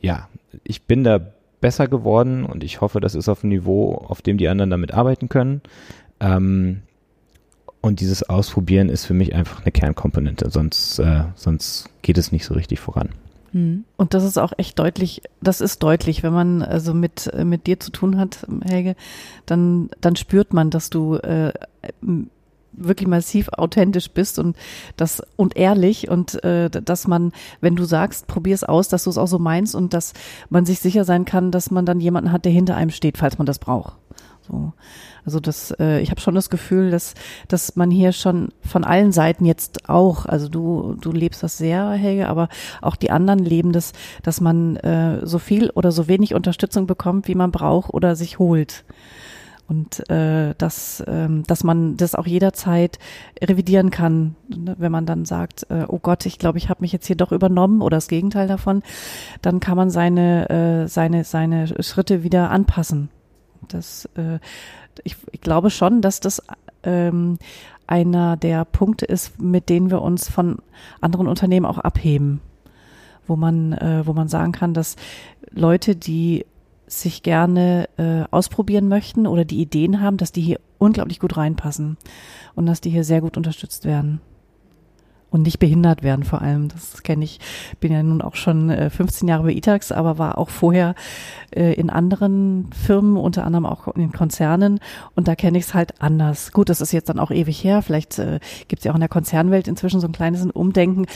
[0.00, 0.28] ja,
[0.64, 1.20] ich bin da
[1.60, 4.92] besser geworden und ich hoffe, das ist auf einem Niveau, auf dem die anderen damit
[4.92, 5.60] arbeiten können.
[6.18, 6.82] Ähm,
[7.80, 12.44] und dieses Ausprobieren ist für mich einfach eine Kernkomponente, sonst, äh, sonst geht es nicht
[12.44, 13.10] so richtig voran.
[13.52, 13.84] Hm.
[13.96, 17.78] Und das ist auch echt deutlich, das ist deutlich, wenn man also mit, mit dir
[17.78, 18.96] zu tun hat, Helge,
[19.46, 21.52] dann, dann spürt man, dass du äh,
[22.76, 24.56] wirklich massiv authentisch bist und
[24.96, 29.10] das und ehrlich und äh, dass man, wenn du sagst, probier es aus, dass du
[29.10, 30.12] es auch so meinst und dass
[30.50, 33.38] man sich sicher sein kann, dass man dann jemanden hat, der hinter einem steht, falls
[33.38, 33.94] man das braucht.
[34.46, 34.72] So.
[35.24, 37.14] Also das, äh, ich habe schon das Gefühl, dass,
[37.48, 41.90] dass man hier schon von allen Seiten jetzt auch, also du, du lebst das sehr,
[41.90, 42.48] Helge, aber
[42.80, 47.26] auch die anderen leben das, dass man äh, so viel oder so wenig Unterstützung bekommt,
[47.26, 48.84] wie man braucht oder sich holt.
[49.68, 53.00] Und äh, dass, ähm, dass man das auch jederzeit
[53.42, 54.76] revidieren kann, ne?
[54.78, 57.32] wenn man dann sagt, äh, oh Gott, ich glaube, ich habe mich jetzt hier doch
[57.32, 58.82] übernommen oder das Gegenteil davon,
[59.42, 63.08] dann kann man seine, äh, seine, seine Schritte wieder anpassen.
[63.66, 64.38] Das, äh,
[65.02, 66.42] ich, ich glaube schon, dass das
[66.84, 67.38] ähm,
[67.88, 70.58] einer der Punkte ist, mit denen wir uns von
[71.00, 72.40] anderen Unternehmen auch abheben,
[73.26, 74.96] wo man, äh, wo man sagen kann, dass
[75.50, 76.46] Leute, die
[76.86, 81.96] sich gerne äh, ausprobieren möchten oder die Ideen haben, dass die hier unglaublich gut reinpassen
[82.54, 84.20] und dass die hier sehr gut unterstützt werden
[85.36, 86.68] und nicht behindert werden vor allem.
[86.68, 87.40] Das kenne ich.
[87.78, 90.94] Bin ja nun auch schon äh, 15 Jahre bei Itax, aber war auch vorher
[91.50, 94.80] äh, in anderen Firmen, unter anderem auch in Konzernen
[95.14, 96.52] und da kenne ich es halt anders.
[96.52, 97.82] Gut, das ist jetzt dann auch ewig her.
[97.82, 101.06] Vielleicht äh, gibt es ja auch in der Konzernwelt inzwischen so ein kleines Umdenken.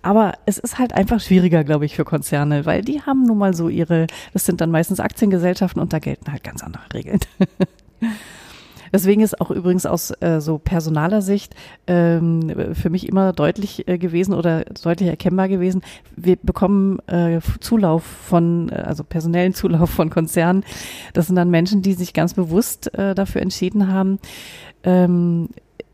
[0.00, 3.52] Aber es ist halt einfach schwieriger, glaube ich, für Konzerne, weil die haben nun mal
[3.52, 7.20] so ihre, das sind dann meistens Aktiengesellschaften und da gelten halt ganz andere Regeln.
[8.92, 11.54] Deswegen ist auch übrigens aus äh, so personaler Sicht
[11.86, 15.82] ähm, für mich immer deutlich äh, gewesen oder deutlich erkennbar gewesen,
[16.14, 20.64] wir bekommen äh, Zulauf von, äh, also personellen Zulauf von Konzernen.
[21.12, 24.18] Das sind dann Menschen, die sich ganz bewusst äh, dafür entschieden haben,
[24.84, 25.48] ähm,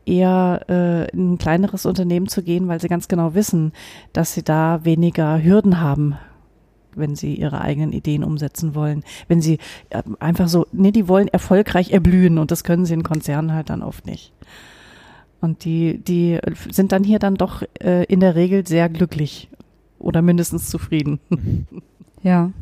[0.05, 3.71] eher äh, in ein kleineres Unternehmen zu gehen, weil sie ganz genau wissen,
[4.11, 6.17] dass sie da weniger Hürden haben
[6.95, 9.03] wenn sie ihre eigenen Ideen umsetzen wollen.
[9.27, 13.03] Wenn sie äh, einfach so, nee, die wollen erfolgreich erblühen und das können sie in
[13.03, 14.33] Konzernen halt dann oft nicht.
[15.41, 16.39] Und die, die
[16.71, 19.49] sind dann hier dann doch äh, in der Regel sehr glücklich
[19.99, 21.19] oder mindestens zufrieden.
[22.23, 22.53] Ja.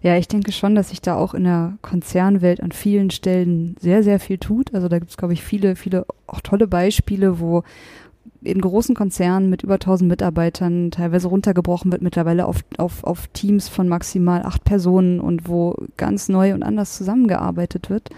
[0.00, 4.02] Ja, ich denke schon, dass sich da auch in der Konzernwelt an vielen Stellen sehr,
[4.02, 4.74] sehr viel tut.
[4.74, 7.64] Also da gibt es, glaube ich, viele, viele auch tolle Beispiele, wo
[8.42, 13.68] in großen Konzernen mit über 1000 Mitarbeitern teilweise runtergebrochen wird, mittlerweile auf, auf, auf Teams
[13.68, 18.10] von maximal acht Personen und wo ganz neu und anders zusammengearbeitet wird.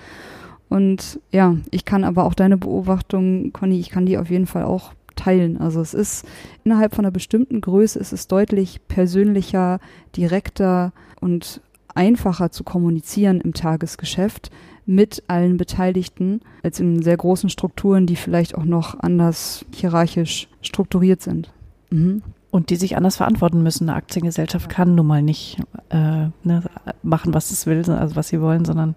[0.69, 4.65] Und ja, ich kann aber auch deine Beobachtung, Conny, ich kann die auf jeden Fall
[4.65, 5.59] auch teilen.
[5.59, 6.27] Also es ist
[6.65, 9.81] innerhalb von einer bestimmten Größe ist es deutlich persönlicher,
[10.17, 11.61] direkter und
[11.95, 14.51] einfacher zu kommunizieren im Tagesgeschäft
[14.87, 21.23] mit allen Beteiligten als in sehr großen Strukturen, die vielleicht auch noch anders hierarchisch strukturiert
[21.23, 21.53] sind.
[21.91, 22.23] Mhm.
[22.51, 23.89] Und die sich anders verantworten müssen.
[23.89, 25.59] Eine Aktiengesellschaft kann nun mal nicht
[25.91, 26.65] äh, ne,
[27.03, 28.97] machen, was es will, also was sie wollen, sondern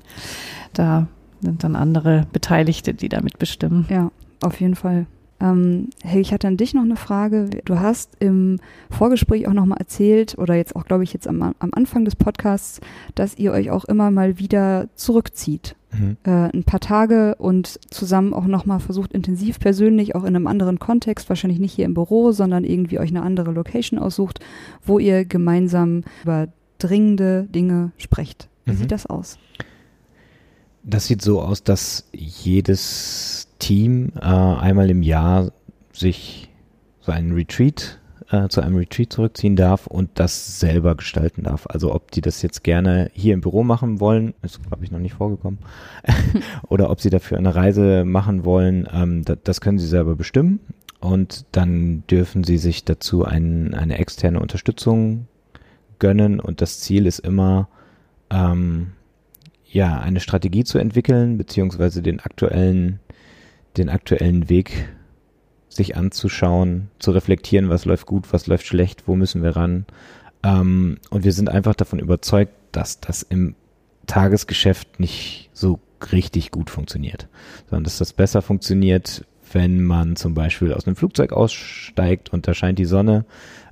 [0.73, 1.07] da
[1.39, 3.85] sind dann andere Beteiligte, die damit bestimmen.
[3.89, 4.11] Ja,
[4.41, 5.05] auf jeden Fall.
[5.43, 7.49] Ähm, hey, ich hatte an dich noch eine Frage.
[7.65, 11.69] Du hast im Vorgespräch auch nochmal erzählt, oder jetzt auch, glaube ich, jetzt am, am
[11.73, 12.79] Anfang des Podcasts,
[13.13, 15.75] dass ihr euch auch immer mal wieder zurückzieht.
[15.91, 16.17] Mhm.
[16.23, 20.79] Äh, ein paar Tage und zusammen auch nochmal versucht, intensiv persönlich, auch in einem anderen
[20.79, 24.39] Kontext, wahrscheinlich nicht hier im Büro, sondern irgendwie euch eine andere Location aussucht,
[24.81, 26.47] wo ihr gemeinsam über
[26.79, 28.47] dringende Dinge sprecht.
[28.63, 28.77] Wie mhm.
[28.77, 29.37] sieht das aus?
[30.83, 35.53] Das sieht so aus, dass jedes Team äh, einmal im Jahr
[35.93, 36.49] sich
[36.99, 41.65] so einen Retreat äh, zu einem Retreat zurückziehen darf und das selber gestalten darf.
[41.69, 44.99] Also ob die das jetzt gerne hier im Büro machen wollen, ist glaube ich noch
[44.99, 45.59] nicht vorgekommen,
[46.67, 50.59] oder ob sie dafür eine Reise machen wollen, ähm, das, das können sie selber bestimmen.
[50.99, 55.27] Und dann dürfen sie sich dazu ein, eine externe Unterstützung
[55.99, 56.39] gönnen.
[56.39, 57.67] Und das Ziel ist immer
[58.29, 58.91] ähm,
[59.69, 62.99] ja eine Strategie zu entwickeln beziehungsweise den aktuellen
[63.77, 64.89] den aktuellen Weg
[65.69, 69.85] sich anzuschauen, zu reflektieren, was läuft gut, was läuft schlecht, wo müssen wir ran.
[70.43, 73.55] Ähm, und wir sind einfach davon überzeugt, dass das im
[74.05, 75.79] Tagesgeschäft nicht so
[76.11, 77.27] richtig gut funktioniert,
[77.69, 82.53] sondern dass das besser funktioniert, wenn man zum Beispiel aus einem Flugzeug aussteigt und da
[82.53, 83.25] scheint die Sonne,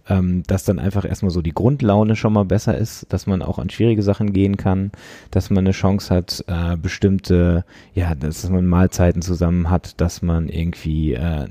[0.10, 3.60] ähm, dass dann einfach erstmal so die Grundlaune schon mal besser ist, dass man auch
[3.60, 4.92] an schwierige Sachen gehen kann,
[5.30, 10.50] dass man eine Chance hat, äh, bestimmte, ja, dass man Mahlzeiten zusammen hat, dass man
[10.50, 11.48] irgendwie äh,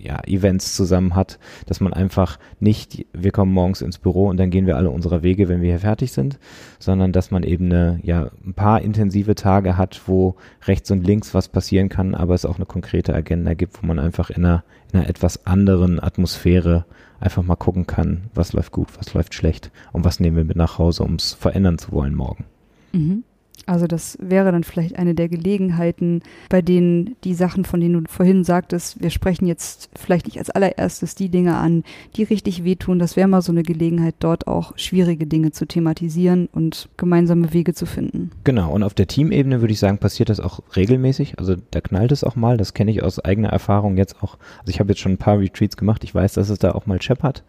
[0.00, 4.50] ja, Events zusammen hat, dass man einfach nicht, wir kommen morgens ins Büro und dann
[4.50, 6.38] gehen wir alle unserer Wege, wenn wir hier fertig sind,
[6.78, 11.34] sondern dass man eben eine, ja, ein paar intensive Tage hat, wo rechts und links
[11.34, 14.64] was passieren kann, aber es auch eine konkrete Agenda gibt, wo man einfach in einer,
[14.92, 16.84] in einer etwas anderen Atmosphäre
[17.20, 20.56] einfach mal gucken kann, was läuft gut, was läuft schlecht und was nehmen wir mit
[20.56, 22.44] nach Hause, um es verändern zu wollen morgen.
[22.92, 23.24] Mhm.
[23.66, 28.10] Also das wäre dann vielleicht eine der Gelegenheiten, bei denen die Sachen, von denen du
[28.10, 31.82] vorhin sagtest, wir sprechen jetzt vielleicht nicht als allererstes die Dinge an,
[32.14, 33.00] die richtig wehtun.
[33.00, 37.74] Das wäre mal so eine Gelegenheit, dort auch schwierige Dinge zu thematisieren und gemeinsame Wege
[37.74, 38.30] zu finden.
[38.44, 41.40] Genau, und auf der Teamebene würde ich sagen, passiert das auch regelmäßig.
[41.40, 44.38] Also da knallt es auch mal, das kenne ich aus eigener Erfahrung jetzt auch.
[44.60, 46.86] Also ich habe jetzt schon ein paar Retreats gemacht, ich weiß, dass es da auch
[46.86, 47.42] mal scheppert.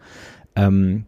[0.56, 1.04] Ähm,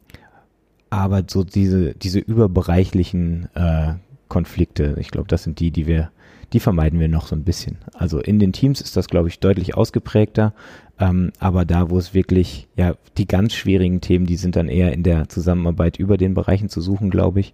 [0.88, 3.94] aber so diese, diese überbereichlichen äh,
[4.31, 4.97] Konflikte.
[4.99, 6.11] Ich glaube, das sind die, die wir,
[6.55, 7.76] die vermeiden wir noch so ein bisschen.
[7.93, 10.55] Also in den Teams ist das, glaube ich, deutlich ausgeprägter.
[10.99, 14.93] Ähm, aber da, wo es wirklich, ja, die ganz schwierigen Themen, die sind dann eher
[14.95, 17.53] in der Zusammenarbeit über den Bereichen zu suchen, glaube ich.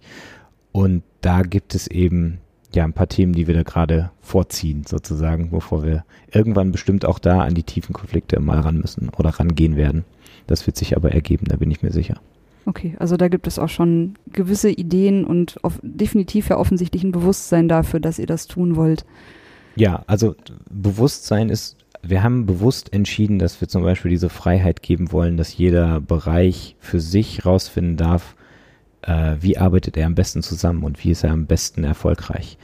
[0.71, 2.39] Und da gibt es eben
[2.73, 7.19] ja ein paar Themen, die wir da gerade vorziehen, sozusagen, bevor wir irgendwann bestimmt auch
[7.19, 10.05] da an die tiefen Konflikte mal ran müssen oder rangehen werden.
[10.45, 12.21] Das wird sich aber ergeben, da bin ich mir sicher.
[12.67, 17.69] Okay, also da gibt es auch schon gewisse Ideen und definitiv ja offensichtlich ein Bewusstsein
[17.69, 19.05] dafür, dass ihr das tun wollt.
[19.77, 20.35] Ja, also
[20.69, 25.57] Bewusstsein ist, wir haben bewusst entschieden, dass wir zum Beispiel diese Freiheit geben wollen, dass
[25.57, 28.35] jeder Bereich für sich rausfinden darf,
[29.01, 32.57] äh, wie arbeitet er am besten zusammen und wie ist er am besten erfolgreich.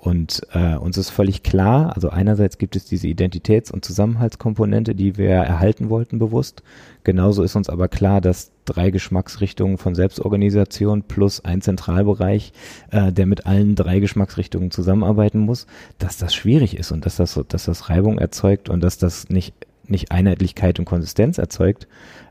[0.00, 5.18] Und äh, uns ist völlig klar, also einerseits gibt es diese Identitäts- und Zusammenhaltskomponente, die
[5.18, 6.62] wir erhalten wollten bewusst.
[7.04, 12.54] Genauso ist uns aber klar, dass drei Geschmacksrichtungen von Selbstorganisation plus ein Zentralbereich,
[12.90, 15.66] äh, der mit allen drei Geschmacksrichtungen zusammenarbeiten muss,
[15.98, 19.54] dass das schwierig ist und dass das, dass das Reibung erzeugt und dass das nicht,
[19.86, 21.86] nicht Einheitlichkeit und Konsistenz erzeugt.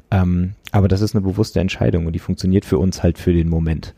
[0.09, 3.47] Ähm, aber das ist eine bewusste Entscheidung und die funktioniert für uns halt für den
[3.47, 3.93] Moment.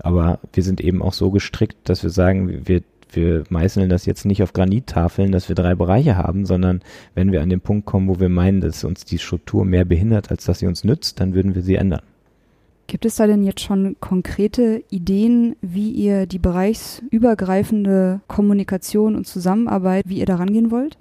[0.00, 2.82] Aber wir sind eben auch so gestrickt, dass wir sagen, wir
[3.16, 6.80] wir meißeln das jetzt nicht auf Granittafeln, dass wir drei Bereiche haben, sondern
[7.14, 10.30] wenn wir an den Punkt kommen, wo wir meinen, dass uns die Struktur mehr behindert,
[10.30, 12.02] als dass sie uns nützt, dann würden wir sie ändern.
[12.86, 20.04] Gibt es da denn jetzt schon konkrete Ideen, wie ihr die bereichsübergreifende Kommunikation und Zusammenarbeit,
[20.08, 20.98] wie ihr da rangehen wollt?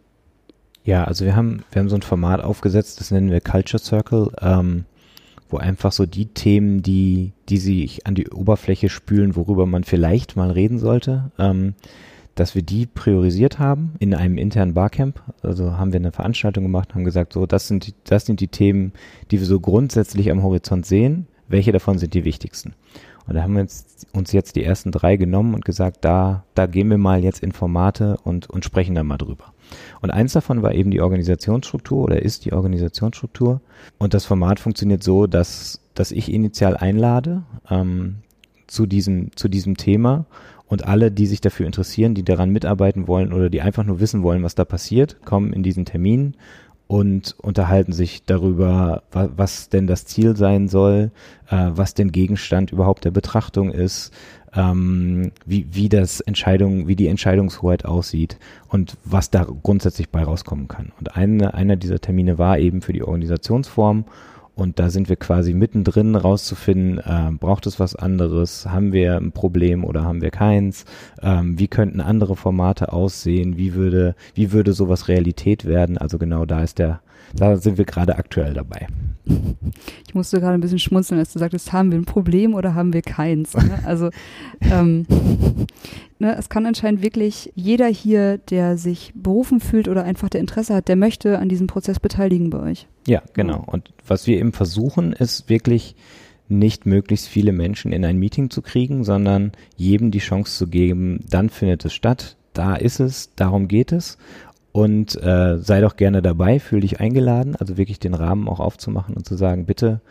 [0.83, 4.31] Ja, also wir haben, wir haben so ein Format aufgesetzt, das nennen wir Culture Circle.
[4.41, 4.85] Ähm,
[5.51, 10.35] wo einfach so die Themen, die, die sich an die Oberfläche spülen, worüber man vielleicht
[10.35, 11.75] mal reden sollte, ähm,
[12.35, 15.21] dass wir die priorisiert haben in einem internen Barcamp.
[15.43, 18.93] Also haben wir eine Veranstaltung gemacht, haben gesagt, so, das sind, das sind die Themen,
[19.29, 21.27] die wir so grundsätzlich am Horizont sehen.
[21.49, 22.73] Welche davon sind die wichtigsten?
[23.27, 23.61] Und da haben wir
[24.13, 27.51] uns, jetzt die ersten drei genommen und gesagt, da, da gehen wir mal jetzt in
[27.51, 29.53] Formate und, und sprechen da mal drüber.
[30.01, 33.61] Und eins davon war eben die Organisationsstruktur oder ist die Organisationsstruktur.
[33.97, 38.17] Und das Format funktioniert so, dass, dass ich initial einlade ähm,
[38.67, 40.25] zu, diesem, zu diesem Thema
[40.67, 44.23] und alle, die sich dafür interessieren, die daran mitarbeiten wollen oder die einfach nur wissen
[44.23, 46.35] wollen, was da passiert, kommen in diesen Termin
[46.91, 51.11] und unterhalten sich darüber, was, denn das Ziel sein soll,
[51.49, 54.11] äh, was denn Gegenstand überhaupt der Betrachtung ist,
[54.53, 58.37] ähm, wie, wie das Entscheidung, wie die Entscheidungshoheit aussieht
[58.67, 60.91] und was da grundsätzlich bei rauskommen kann.
[60.99, 64.03] Und eine, einer dieser Termine war eben für die Organisationsform
[64.61, 69.31] und da sind wir quasi mittendrin rauszufinden, äh, braucht es was anderes, haben wir ein
[69.31, 70.85] Problem oder haben wir keins,
[71.21, 75.97] ähm, wie könnten andere Formate aussehen, wie würde, wie würde sowas Realität werden.
[75.97, 77.01] Also genau da ist der,
[77.35, 78.87] da sind wir gerade aktuell dabei.
[80.07, 82.91] Ich musste gerade ein bisschen schmunzeln, als du sagtest, haben wir ein Problem oder haben
[82.91, 83.55] wir keins?
[83.55, 83.79] Ne?
[83.85, 84.09] Also
[84.59, 85.05] ähm,
[86.19, 90.75] ne, es kann anscheinend wirklich jeder hier, der sich berufen fühlt oder einfach der Interesse
[90.75, 92.87] hat, der möchte an diesem Prozess beteiligen bei euch.
[93.07, 93.63] Ja, genau.
[93.65, 95.95] Und was wir eben versuchen, ist wirklich
[96.49, 101.23] nicht möglichst viele Menschen in ein Meeting zu kriegen, sondern jedem die Chance zu geben,
[101.29, 104.17] dann findet es statt, da ist es, darum geht es
[104.71, 109.15] und äh, sei doch gerne dabei, fühl dich eingeladen, also wirklich den Rahmen auch aufzumachen
[109.15, 110.01] und zu sagen, bitte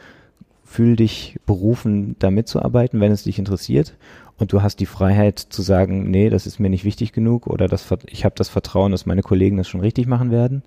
[0.65, 3.95] fühl dich berufen, da mitzuarbeiten, wenn es dich interessiert.
[4.39, 7.69] Und du hast die Freiheit zu sagen, nee, das ist mir nicht wichtig genug oder
[7.69, 10.63] das, ich habe das Vertrauen, dass meine Kollegen das schon richtig machen werden.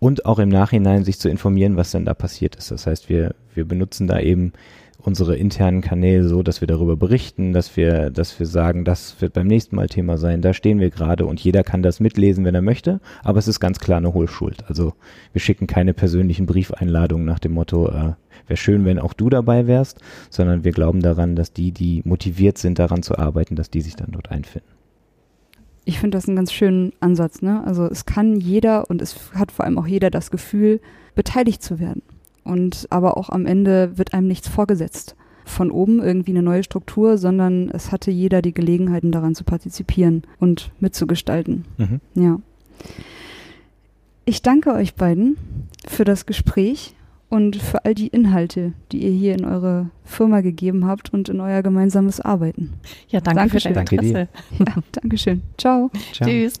[0.00, 2.70] Und auch im Nachhinein sich zu informieren, was denn da passiert ist.
[2.70, 4.52] Das heißt, wir, wir benutzen da eben
[5.00, 9.32] unsere internen Kanäle so, dass wir darüber berichten, dass wir, dass wir sagen, das wird
[9.32, 12.54] beim nächsten Mal Thema sein, da stehen wir gerade und jeder kann das mitlesen, wenn
[12.54, 14.64] er möchte, aber es ist ganz klar eine Hohlschuld.
[14.68, 14.94] Also
[15.32, 18.14] wir schicken keine persönlichen Briefeinladungen nach dem Motto, äh,
[18.48, 22.58] wäre schön, wenn auch du dabei wärst, sondern wir glauben daran, dass die, die motiviert
[22.58, 24.68] sind, daran zu arbeiten, dass die sich dann dort einfinden.
[25.84, 27.62] Ich finde das einen ganz schönen Ansatz, ne?
[27.64, 30.80] Also es kann jeder und es hat vor allem auch jeder das Gefühl,
[31.14, 32.02] beteiligt zu werden
[32.48, 35.14] und aber auch am Ende wird einem nichts vorgesetzt
[35.48, 40.22] von oben irgendwie eine neue Struktur, sondern es hatte jeder die Gelegenheiten daran zu partizipieren
[40.38, 41.64] und mitzugestalten.
[41.78, 42.00] Mhm.
[42.14, 42.38] Ja.
[44.24, 45.36] Ich danke euch beiden
[45.86, 46.94] für das Gespräch
[47.30, 51.40] und für all die Inhalte, die ihr hier in eure Firma gegeben habt und in
[51.40, 52.74] euer gemeinsames Arbeiten.
[53.08, 53.70] Ja, danke Dankeschön.
[53.70, 54.28] für dein Danke Interesse.
[54.58, 54.66] Dir.
[54.66, 55.42] Ja, Dankeschön.
[55.56, 55.90] Ciao.
[56.12, 56.28] Ciao.
[56.28, 56.60] Tschüss.